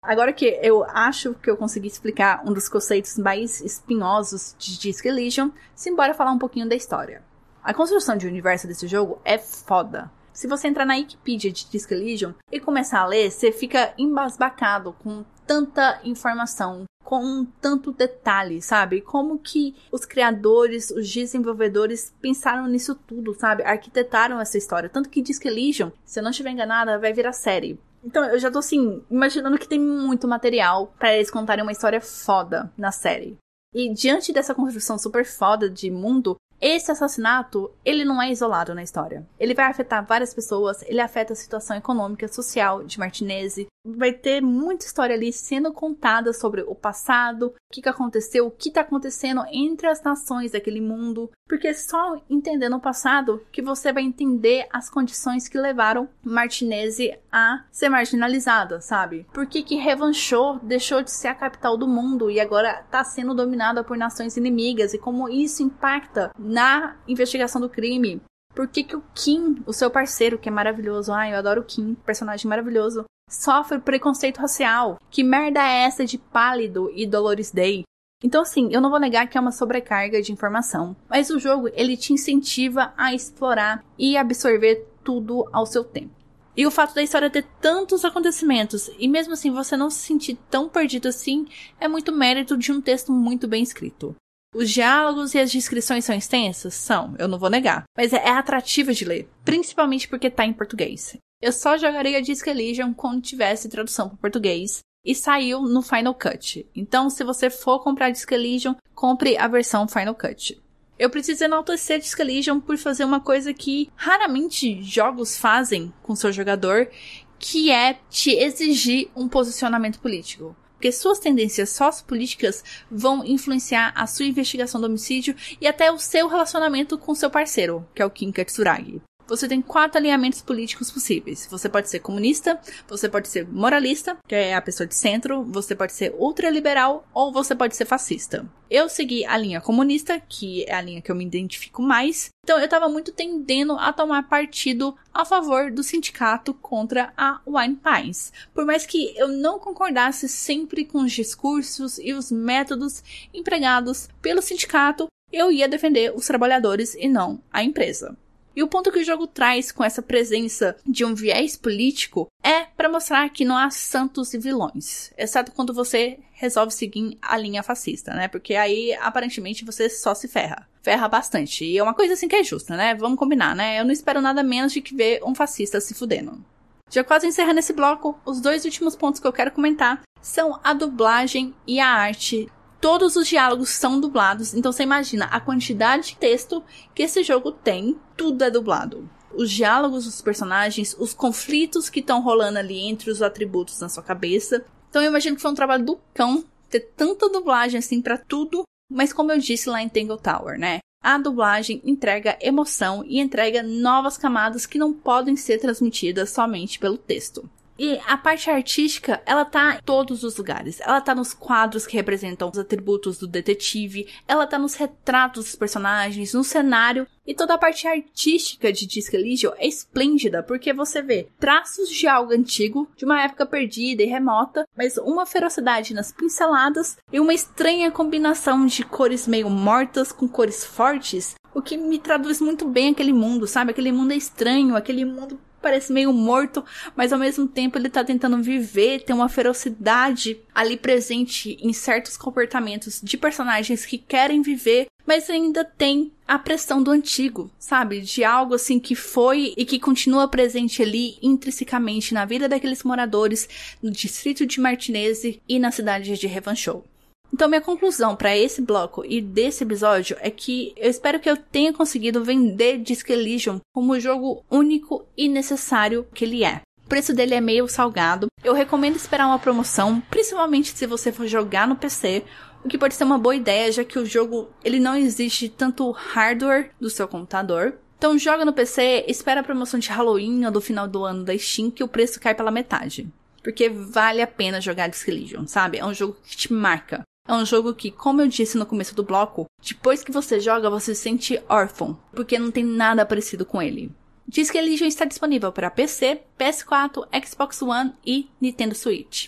Agora 0.01 0.31
que 0.31 0.57
eu 0.63 0.85
acho 0.85 1.33
que 1.35 1.49
eu 1.51 1.57
consegui 1.57 1.87
explicar 1.87 2.41
um 2.45 2.53
dos 2.53 2.69
conceitos 2.69 3.17
mais 3.17 3.59
espinhosos 3.59 4.55
de 4.57 4.79
Disc 4.79 5.05
Elysium, 5.05 5.51
simbora 5.75 6.13
falar 6.13 6.31
um 6.31 6.39
pouquinho 6.39 6.69
da 6.69 6.75
história. 6.75 7.21
A 7.61 7.73
construção 7.73 8.15
de 8.15 8.25
universo 8.25 8.65
desse 8.65 8.87
jogo 8.87 9.19
é 9.25 9.37
foda. 9.37 10.09
Se 10.39 10.47
você 10.47 10.69
entrar 10.69 10.85
na 10.85 10.95
Wikipedia 10.95 11.51
de 11.51 11.69
Disc 11.69 11.91
Elysium 11.91 12.33
e 12.49 12.61
começar 12.61 13.01
a 13.01 13.05
ler, 13.05 13.29
você 13.29 13.51
fica 13.51 13.93
embasbacado 13.97 14.95
com 15.03 15.25
tanta 15.45 15.99
informação, 16.05 16.85
com 17.03 17.43
tanto 17.59 17.91
detalhe, 17.91 18.61
sabe? 18.61 19.01
Como 19.01 19.37
que 19.37 19.75
os 19.91 20.05
criadores, 20.05 20.91
os 20.91 21.13
desenvolvedores 21.13 22.13
pensaram 22.21 22.67
nisso 22.67 22.95
tudo, 22.95 23.33
sabe? 23.33 23.63
Arquitetaram 23.63 24.39
essa 24.39 24.57
história. 24.57 24.87
Tanto 24.87 25.09
que 25.09 25.21
Disc 25.21 25.43
Elysium, 25.43 25.91
se 26.05 26.21
eu 26.21 26.23
não 26.23 26.31
estiver 26.31 26.51
enganada, 26.51 26.97
vai 26.97 27.11
virar 27.11 27.33
série. 27.33 27.77
Então, 28.01 28.23
eu 28.23 28.39
já 28.39 28.49
tô 28.49 28.59
assim, 28.59 29.03
imaginando 29.11 29.57
que 29.57 29.67
tem 29.67 29.77
muito 29.77 30.25
material 30.25 30.93
para 30.97 31.13
eles 31.13 31.29
contarem 31.29 31.63
uma 31.63 31.73
história 31.73 31.99
foda 31.99 32.71
na 32.77 32.93
série. 32.93 33.37
E 33.75 33.93
diante 33.93 34.31
dessa 34.31 34.55
construção 34.55 34.97
super 34.97 35.25
foda 35.25 35.69
de 35.69 35.91
mundo, 35.91 36.37
esse 36.61 36.91
assassinato, 36.91 37.71
ele 37.85 38.03
não 38.03 38.21
é 38.21 38.31
isolado 38.31 38.75
na 38.75 38.83
história. 38.83 39.25
Ele 39.39 39.53
vai 39.53 39.65
afetar 39.65 40.05
várias 40.05 40.33
pessoas, 40.33 40.81
ele 40.83 40.99
afeta 40.99 41.33
a 41.33 41.35
situação 41.35 41.77
econômica 41.77 42.27
social 42.27 42.83
de 42.83 42.99
Martinez. 42.99 43.55
Vai 43.85 44.11
ter 44.11 44.41
muita 44.41 44.85
história 44.85 45.15
ali 45.15 45.31
sendo 45.31 45.71
contada 45.71 46.33
sobre 46.33 46.61
o 46.61 46.75
passado, 46.75 47.47
o 47.47 47.53
que, 47.73 47.81
que 47.81 47.89
aconteceu, 47.89 48.47
o 48.47 48.51
que 48.51 48.69
está 48.69 48.81
acontecendo 48.81 49.41
entre 49.51 49.87
as 49.87 50.03
nações 50.03 50.51
daquele 50.51 50.81
mundo. 50.81 51.31
Porque 51.47 51.73
só 51.73 52.21
entendendo 52.29 52.75
o 52.75 52.81
passado 52.81 53.41
que 53.51 53.61
você 53.61 53.93
vai 53.93 54.03
entender 54.03 54.67
as 54.71 54.89
condições 54.89 55.47
que 55.47 55.57
levaram 55.57 56.09
Martinez 56.23 56.97
a 57.31 57.63
ser 57.71 57.89
marginalizada, 57.89 58.81
sabe? 58.81 59.25
Por 59.33 59.45
que 59.45 59.63
que 59.63 59.75
Revanchou 59.75 60.59
deixou 60.59 61.01
de 61.01 61.11
ser 61.11 61.29
a 61.29 61.35
capital 61.35 61.77
do 61.77 61.87
mundo 61.87 62.29
e 62.29 62.39
agora 62.39 62.81
está 62.81 63.03
sendo 63.03 63.33
dominada 63.33 63.83
por 63.83 63.97
nações 63.97 64.35
inimigas 64.37 64.93
e 64.93 64.97
como 64.97 65.29
isso 65.29 65.63
impacta 65.63 66.31
na 66.37 66.97
investigação 67.07 67.61
do 67.61 67.69
crime. 67.69 68.21
Por 68.53 68.67
que, 68.67 68.83
que 68.83 68.95
o 68.95 69.03
Kim, 69.13 69.63
o 69.65 69.71
seu 69.71 69.89
parceiro, 69.89 70.37
que 70.37 70.49
é 70.49 70.51
maravilhoso, 70.51 71.13
ai, 71.13 71.31
eu 71.31 71.37
adoro 71.37 71.61
o 71.61 71.63
Kim, 71.63 71.95
personagem 72.05 72.49
maravilhoso, 72.49 73.05
sofre 73.29 73.79
preconceito 73.79 74.39
racial? 74.39 74.99
Que 75.09 75.23
merda 75.23 75.61
é 75.61 75.83
essa 75.83 76.03
de 76.05 76.17
Pálido 76.17 76.91
e 76.93 77.05
Dolores 77.05 77.51
Day? 77.51 77.83
Então, 78.21 78.41
assim, 78.41 78.67
eu 78.71 78.81
não 78.81 78.89
vou 78.89 78.99
negar 78.99 79.27
que 79.27 79.37
é 79.37 79.41
uma 79.41 79.51
sobrecarga 79.51 80.21
de 80.21 80.33
informação, 80.33 80.93
mas 81.09 81.29
o 81.29 81.39
jogo 81.39 81.69
ele 81.73 81.95
te 81.95 82.11
incentiva 82.11 82.93
a 82.97 83.13
explorar 83.13 83.81
e 83.97 84.17
absorver 84.17 84.85
tudo 85.03 85.47
ao 85.53 85.65
seu 85.65 85.85
tempo. 85.85 86.19
E 86.57 86.67
o 86.67 86.71
fato 86.71 86.93
da 86.93 87.01
história 87.01 87.29
ter 87.29 87.45
tantos 87.61 88.03
acontecimentos 88.03 88.91
e 88.99 89.07
mesmo 89.07 89.31
assim 89.33 89.49
você 89.49 89.77
não 89.77 89.89
se 89.89 89.99
sentir 89.99 90.37
tão 90.49 90.67
perdido 90.67 91.07
assim 91.07 91.47
é 91.79 91.87
muito 91.87 92.11
mérito 92.11 92.57
de 92.57 92.71
um 92.71 92.81
texto 92.81 93.13
muito 93.13 93.47
bem 93.47 93.63
escrito. 93.63 94.13
Os 94.53 94.71
diálogos 94.71 95.35
e 95.35 95.39
as 95.39 95.51
descrições 95.51 96.05
são 96.05 96.15
extensas? 96.15 96.73
São, 96.73 97.15
eu 97.19 97.27
não 97.27 97.37
vou 97.37 97.51
negar. 97.51 97.83
Mas 97.95 98.13
é, 98.13 98.29
atrativo 98.29 98.91
de 98.93 99.05
ler, 99.05 99.29
principalmente 99.45 100.07
porque 100.07 100.29
tá 100.29 100.43
em 100.43 100.53
português. 100.53 101.15
Eu 101.41 101.53
só 101.53 101.77
jogaria 101.77 102.17
a 102.17 102.21
Disc 102.21 102.45
Elysium 102.47 102.93
quando 102.93 103.21
tivesse 103.21 103.69
tradução 103.69 104.09
para 104.09 104.17
português 104.17 104.79
e 105.05 105.13
saiu 105.13 105.61
no 105.61 105.83
Final 105.83 106.15
Cut. 106.15 106.67
Então, 106.75 107.09
se 107.09 107.23
você 107.23 107.49
for 107.49 107.79
comprar 107.79 108.09
Disc 108.09 108.29
Elysium, 108.31 108.75
compre 108.95 109.37
a 109.37 109.47
versão 109.47 109.87
Final 109.87 110.15
Cut. 110.15 110.59
Eu 110.97 111.09
preciso 111.09 111.43
enaltecer 111.43 111.99
Disc 111.99 112.19
Elysium 112.19 112.59
por 112.59 112.77
fazer 112.77 113.05
uma 113.05 113.21
coisa 113.21 113.53
que 113.53 113.89
raramente 113.95 114.81
jogos 114.81 115.37
fazem 115.37 115.93
com 116.01 116.15
seu 116.15 116.31
jogador, 116.31 116.89
que 117.37 117.71
é 117.71 117.99
te 118.09 118.31
exigir 118.31 119.09
um 119.15 119.29
posicionamento 119.29 119.99
político 119.99 120.55
porque 120.79 120.93
suas 120.93 121.19
tendências 121.19 121.71
sociopolíticas 121.71 122.63
vão 122.89 123.25
influenciar 123.25 123.91
a 123.93 124.07
sua 124.07 124.25
investigação 124.25 124.79
do 124.79 124.87
homicídio 124.87 125.35
e 125.59 125.67
até 125.67 125.91
o 125.91 125.99
seu 125.99 126.29
relacionamento 126.29 126.97
com 126.97 127.13
seu 127.13 127.29
parceiro, 127.29 127.85
que 127.93 128.01
é 128.01 128.05
o 128.05 128.09
Kim 128.09 128.31
Katsuragi. 128.31 129.01
Você 129.29 129.47
tem 129.47 129.61
quatro 129.61 129.99
alinhamentos 129.99 130.41
políticos 130.41 130.91
possíveis. 130.91 131.47
Você 131.49 131.69
pode 131.69 131.89
ser 131.89 131.99
comunista, 131.99 132.59
você 132.87 133.07
pode 133.07 133.27
ser 133.27 133.47
moralista, 133.47 134.17
que 134.27 134.33
é 134.33 134.55
a 134.55 134.61
pessoa 134.61 134.87
de 134.87 134.95
centro, 134.95 135.43
você 135.43 135.75
pode 135.75 135.93
ser 135.93 136.13
ultraliberal 136.17 137.07
ou 137.13 137.31
você 137.31 137.55
pode 137.55 137.75
ser 137.75 137.85
fascista. 137.85 138.49
Eu 138.69 138.89
segui 138.89 139.25
a 139.25 139.37
linha 139.37 139.61
comunista, 139.61 140.19
que 140.19 140.63
é 140.65 140.73
a 140.73 140.81
linha 140.81 141.01
que 141.01 141.11
eu 141.11 141.15
me 141.15 141.25
identifico 141.25 141.81
mais. 141.81 142.29
Então 142.43 142.59
eu 142.59 142.67
tava 142.67 142.89
muito 142.89 143.11
tendendo 143.11 143.73
a 143.73 143.93
tomar 143.93 144.27
partido 144.27 144.95
a 145.13 145.23
favor 145.23 145.71
do 145.71 145.83
sindicato 145.83 146.53
contra 146.53 147.13
a 147.15 147.39
Wine 147.45 147.77
Pines. 147.77 148.33
Por 148.53 148.65
mais 148.65 148.85
que 148.85 149.15
eu 149.17 149.27
não 149.27 149.59
concordasse 149.59 150.27
sempre 150.27 150.85
com 150.85 150.99
os 151.03 151.11
discursos 151.11 151.99
e 151.99 152.13
os 152.13 152.31
métodos 152.31 153.03
empregados 153.33 154.09
pelo 154.21 154.41
sindicato, 154.41 155.07
eu 155.31 155.51
ia 155.51 155.67
defender 155.67 156.11
os 156.15 156.25
trabalhadores 156.25 156.95
e 156.95 157.07
não 157.07 157.39
a 157.51 157.63
empresa. 157.63 158.17
E 158.59 158.63
o 158.63 158.67
ponto 158.67 158.91
que 158.91 158.99
o 158.99 159.03
jogo 159.05 159.25
traz 159.25 159.71
com 159.71 159.85
essa 159.85 160.01
presença 160.01 160.75
de 160.85 161.05
um 161.05 161.15
viés 161.15 161.55
político 161.55 162.27
é 162.43 162.65
para 162.65 162.89
mostrar 162.89 163.29
que 163.29 163.45
não 163.45 163.55
há 163.55 163.69
santos 163.69 164.33
e 164.33 164.37
vilões, 164.37 165.13
exceto 165.17 165.53
quando 165.53 165.73
você 165.73 166.19
resolve 166.33 166.73
seguir 166.73 167.17
a 167.21 167.37
linha 167.37 167.63
fascista, 167.63 168.13
né? 168.13 168.27
Porque 168.27 168.55
aí 168.55 168.93
aparentemente 168.95 169.63
você 169.63 169.89
só 169.89 170.13
se 170.13 170.27
ferra. 170.27 170.67
Ferra 170.81 171.07
bastante. 171.07 171.63
E 171.63 171.77
é 171.77 171.81
uma 171.81 171.93
coisa 171.93 172.15
assim 172.15 172.27
que 172.27 172.35
é 172.35 172.43
justa, 172.43 172.75
né? 172.75 172.93
Vamos 172.95 173.17
combinar, 173.17 173.55
né? 173.55 173.79
Eu 173.79 173.85
não 173.85 173.93
espero 173.93 174.19
nada 174.19 174.43
menos 174.43 174.73
de 174.73 174.81
que 174.81 174.93
ver 174.93 175.23
um 175.23 175.33
fascista 175.33 175.79
se 175.79 175.93
fudendo. 175.93 176.43
Já 176.91 177.01
quase 177.01 177.27
encerrando 177.27 177.59
esse 177.59 177.71
bloco, 177.71 178.19
os 178.25 178.41
dois 178.41 178.65
últimos 178.65 178.93
pontos 178.93 179.21
que 179.21 179.27
eu 179.27 179.31
quero 179.31 179.51
comentar 179.51 180.01
são 180.21 180.59
a 180.61 180.73
dublagem 180.73 181.55
e 181.65 181.79
a 181.79 181.87
arte 181.87 182.51
todos 182.79 183.15
os 183.15 183.27
diálogos 183.27 183.69
são 183.69 183.99
dublados, 183.99 184.53
então 184.53 184.71
você 184.71 184.83
imagina 184.83 185.25
a 185.25 185.39
quantidade 185.39 186.09
de 186.09 186.15
texto 186.15 186.63
que 186.93 187.03
esse 187.03 187.23
jogo 187.23 187.51
tem, 187.51 187.97
tudo 188.15 188.43
é 188.43 188.49
dublado. 188.49 189.09
Os 189.33 189.51
diálogos 189.51 190.05
dos 190.05 190.21
personagens, 190.21 190.95
os 190.97 191.13
conflitos 191.13 191.89
que 191.89 191.99
estão 191.99 192.21
rolando 192.21 192.57
ali 192.57 192.79
entre 192.79 193.11
os 193.11 193.21
atributos 193.21 193.79
na 193.79 193.89
sua 193.89 194.01
cabeça. 194.01 194.65
Então 194.89 195.01
eu 195.01 195.09
imagino 195.09 195.35
que 195.35 195.41
foi 195.41 195.51
um 195.51 195.55
trabalho 195.55 195.85
do 195.85 195.99
cão 196.13 196.43
ter 196.69 196.81
tanta 196.95 197.29
dublagem 197.29 197.77
assim 197.77 198.01
para 198.01 198.17
tudo, 198.17 198.63
mas 198.91 199.13
como 199.13 199.31
eu 199.31 199.37
disse 199.37 199.69
lá 199.69 199.81
em 199.81 199.89
Tangle 199.89 200.17
Tower, 200.17 200.57
né? 200.57 200.79
A 201.01 201.17
dublagem 201.17 201.81
entrega 201.85 202.37
emoção 202.41 203.03
e 203.05 203.19
entrega 203.19 203.63
novas 203.63 204.17
camadas 204.17 204.65
que 204.65 204.77
não 204.77 204.93
podem 204.93 205.35
ser 205.35 205.57
transmitidas 205.59 206.29
somente 206.29 206.77
pelo 206.77 206.97
texto. 206.97 207.49
E 207.79 207.97
a 208.05 208.17
parte 208.17 208.49
artística, 208.49 209.21
ela 209.25 209.45
tá 209.45 209.75
em 209.75 209.81
todos 209.85 210.25
os 210.25 210.35
lugares. 210.35 210.81
Ela 210.81 210.99
tá 210.99 211.15
nos 211.15 211.33
quadros 211.33 211.87
que 211.87 211.95
representam 211.95 212.49
os 212.49 212.59
atributos 212.59 213.17
do 213.17 213.25
detetive, 213.25 214.05
ela 214.27 214.45
tá 214.45 214.59
nos 214.59 214.73
retratos 214.73 215.45
dos 215.45 215.55
personagens, 215.55 216.33
no 216.33 216.43
cenário. 216.43 217.07
E 217.25 217.33
toda 217.33 217.53
a 217.53 217.57
parte 217.57 217.87
artística 217.87 218.73
de 218.73 218.85
Disco 218.85 219.15
Elysium 219.15 219.53
é 219.55 219.65
esplêndida, 219.65 220.43
porque 220.43 220.73
você 220.73 221.01
vê 221.01 221.29
traços 221.39 221.87
de 221.87 222.05
algo 222.05 222.33
antigo, 222.33 222.89
de 222.97 223.05
uma 223.05 223.21
época 223.21 223.45
perdida 223.45 224.03
e 224.03 224.07
remota, 224.07 224.67
mas 224.75 224.97
uma 224.97 225.25
ferocidade 225.25 225.93
nas 225.93 226.11
pinceladas 226.11 226.97
e 227.13 227.19
uma 227.19 227.33
estranha 227.33 227.91
combinação 227.91 228.65
de 228.65 228.83
cores 228.83 229.25
meio 229.25 229.49
mortas 229.49 230.11
com 230.11 230.27
cores 230.27 230.65
fortes, 230.65 231.35
o 231.53 231.61
que 231.61 231.77
me 231.77 231.97
traduz 231.97 232.41
muito 232.41 232.67
bem 232.67 232.89
aquele 232.89 233.13
mundo, 233.13 233.47
sabe? 233.47 233.71
Aquele 233.71 233.91
mundo 233.91 234.11
é 234.11 234.17
estranho, 234.17 234.75
aquele 234.75 235.05
mundo 235.05 235.39
parece 235.61 235.91
meio 235.91 236.11
morto, 236.13 236.63
mas 236.95 237.13
ao 237.13 237.19
mesmo 237.19 237.47
tempo 237.47 237.77
ele 237.77 237.89
tá 237.89 238.03
tentando 238.03 238.41
viver, 238.41 239.03
tem 239.03 239.15
uma 239.15 239.29
ferocidade 239.29 240.39
ali 240.53 240.77
presente 240.77 241.57
em 241.61 241.73
certos 241.73 242.17
comportamentos 242.17 242.99
de 243.03 243.17
personagens 243.17 243.85
que 243.85 243.97
querem 243.97 244.41
viver, 244.41 244.87
mas 245.05 245.29
ainda 245.29 245.65
tem 245.65 246.11
a 246.27 246.37
pressão 246.37 246.83
do 246.83 246.91
antigo, 246.91 247.49
sabe? 247.57 248.01
De 248.01 248.23
algo 248.23 248.53
assim 248.53 248.79
que 248.79 248.93
foi 248.93 249.53
e 249.57 249.65
que 249.65 249.79
continua 249.79 250.27
presente 250.27 250.83
ali 250.83 251.17
intrinsecamente 251.21 252.13
na 252.13 252.25
vida 252.25 252.47
daqueles 252.47 252.83
moradores 252.83 253.49
no 253.81 253.89
distrito 253.89 254.45
de 254.45 254.59
Martinez 254.59 255.23
e 255.47 255.57
na 255.57 255.71
cidade 255.71 256.15
de 256.15 256.27
Revanchou. 256.27 256.85
Então, 257.33 257.47
minha 257.47 257.61
conclusão 257.61 258.15
para 258.15 258.35
esse 258.35 258.61
bloco 258.61 259.05
e 259.05 259.21
desse 259.21 259.63
episódio 259.63 260.17
é 260.19 260.29
que 260.29 260.73
eu 260.75 260.89
espero 260.89 261.19
que 261.19 261.29
eu 261.29 261.37
tenha 261.37 261.71
conseguido 261.71 262.23
vender 262.23 262.79
Disc 262.79 263.09
Elysium 263.09 263.59
como 263.73 263.93
o 263.93 263.99
jogo 263.99 264.43
único 264.49 265.05
e 265.15 265.27
necessário 265.29 266.07
que 266.13 266.25
ele 266.25 266.43
é. 266.43 266.61
O 266.85 266.89
preço 266.89 267.13
dele 267.13 267.35
é 267.35 267.41
meio 267.41 267.67
salgado. 267.67 268.27
Eu 268.43 268.53
recomendo 268.53 268.95
esperar 268.95 269.27
uma 269.27 269.37
promoção, 269.37 270.01
principalmente 270.09 270.75
se 270.75 270.87
você 270.87 271.11
for 271.11 271.27
jogar 271.27 271.67
no 271.67 271.75
PC, 271.75 272.23
o 272.63 272.67
que 272.67 272.77
pode 272.77 272.95
ser 272.95 273.03
uma 273.03 273.17
boa 273.17 273.35
ideia, 273.35 273.71
já 273.71 273.83
que 273.83 273.99
o 273.99 274.05
jogo 274.05 274.49
ele 274.63 274.79
não 274.79 274.95
exige 274.95 275.49
tanto 275.49 275.91
hardware 275.91 276.71
do 276.79 276.89
seu 276.89 277.07
computador. 277.07 277.75
Então 277.97 278.17
joga 278.17 278.43
no 278.43 278.53
PC, 278.53 279.05
espera 279.07 279.41
a 279.41 279.43
promoção 279.43 279.79
de 279.79 279.89
Halloween 279.89 280.45
ou 280.45 280.51
do 280.51 280.61
final 280.61 280.87
do 280.87 281.03
ano 281.03 281.23
da 281.23 281.37
Steam 281.37 281.69
que 281.69 281.83
o 281.83 281.87
preço 281.87 282.19
cai 282.19 282.33
pela 282.33 282.49
metade. 282.49 283.07
Porque 283.43 283.69
vale 283.69 284.21
a 284.21 284.27
pena 284.27 284.59
jogar 284.59 284.87
Disc 284.87 285.07
Elysium, 285.07 285.47
sabe? 285.47 285.77
É 285.77 285.85
um 285.85 285.93
jogo 285.93 286.17
que 286.23 286.35
te 286.35 286.51
marca. 286.51 287.03
É 287.29 287.33
um 287.35 287.45
jogo 287.45 287.75
que, 287.75 287.91
como 287.91 288.23
eu 288.23 288.27
disse 288.27 288.57
no 288.57 288.65
começo 288.65 288.95
do 288.95 289.03
bloco, 289.03 289.45
depois 289.61 290.03
que 290.03 290.11
você 290.11 290.39
joga, 290.39 290.67
você 290.67 290.95
se 290.95 291.01
sente 291.01 291.39
órfão, 291.47 291.95
porque 292.11 292.39
não 292.39 292.49
tem 292.49 292.63
nada 292.63 293.05
parecido 293.05 293.45
com 293.45 293.61
ele. 293.61 293.91
Diz 294.27 294.49
que 294.49 294.57
ele 294.57 294.75
já 294.75 294.87
está 294.87 295.05
disponível 295.05 295.51
para 295.51 295.69
PC, 295.69 296.21
PS4, 296.39 297.07
Xbox 297.23 297.61
One 297.61 297.93
e 298.03 298.27
Nintendo 298.41 298.73
Switch. 298.73 299.27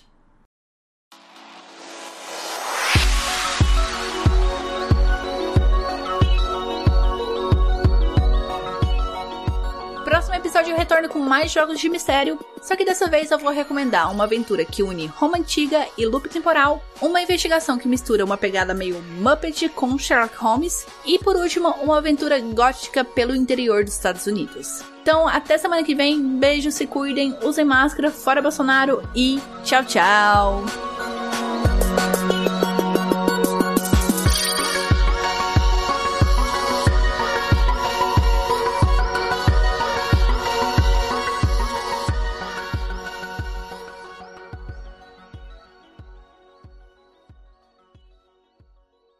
Próximo 10.22 10.38
episódio 10.38 10.74
eu 10.74 10.78
retorno 10.78 11.10
com 11.10 11.18
mais 11.18 11.52
jogos 11.52 11.80
de 11.80 11.90
mistério, 11.90 12.40
só 12.62 12.76
que 12.76 12.86
dessa 12.86 13.08
vez 13.08 13.32
eu 13.32 13.40
vou 13.40 13.52
recomendar 13.52 14.12
uma 14.12 14.26
aventura 14.26 14.64
que 14.64 14.84
une 14.84 15.08
Roma 15.08 15.40
Antiga 15.40 15.88
e 15.98 16.06
loop 16.06 16.30
temporal, 16.30 16.80
uma 17.02 17.24
investigação 17.24 17.76
que 17.76 17.88
mistura 17.88 18.24
uma 18.24 18.38
pegada 18.38 18.72
meio 18.72 19.02
Muppet 19.20 19.68
com 19.70 19.98
Sherlock 19.98 20.36
Holmes 20.38 20.86
e 21.08 21.18
por 21.18 21.36
último 21.36 21.70
uma 21.82 21.98
aventura 21.98 22.40
gótica 22.40 23.04
pelo 23.04 23.36
interior 23.36 23.84
dos 23.84 23.96
Estados 23.96 24.28
Unidos. 24.28 24.84
Então 25.02 25.28
até 25.28 25.58
semana 25.58 25.84
que 25.84 25.96
vem, 25.96 26.38
beijos, 26.38 26.76
se 26.76 26.86
cuidem, 26.86 27.36
usem 27.42 27.66
máscara, 27.66 28.12
fora 28.12 28.44
Bolsonaro 28.44 29.02
e 29.16 29.42
tchau 29.64 29.84
tchau! 29.86 31.11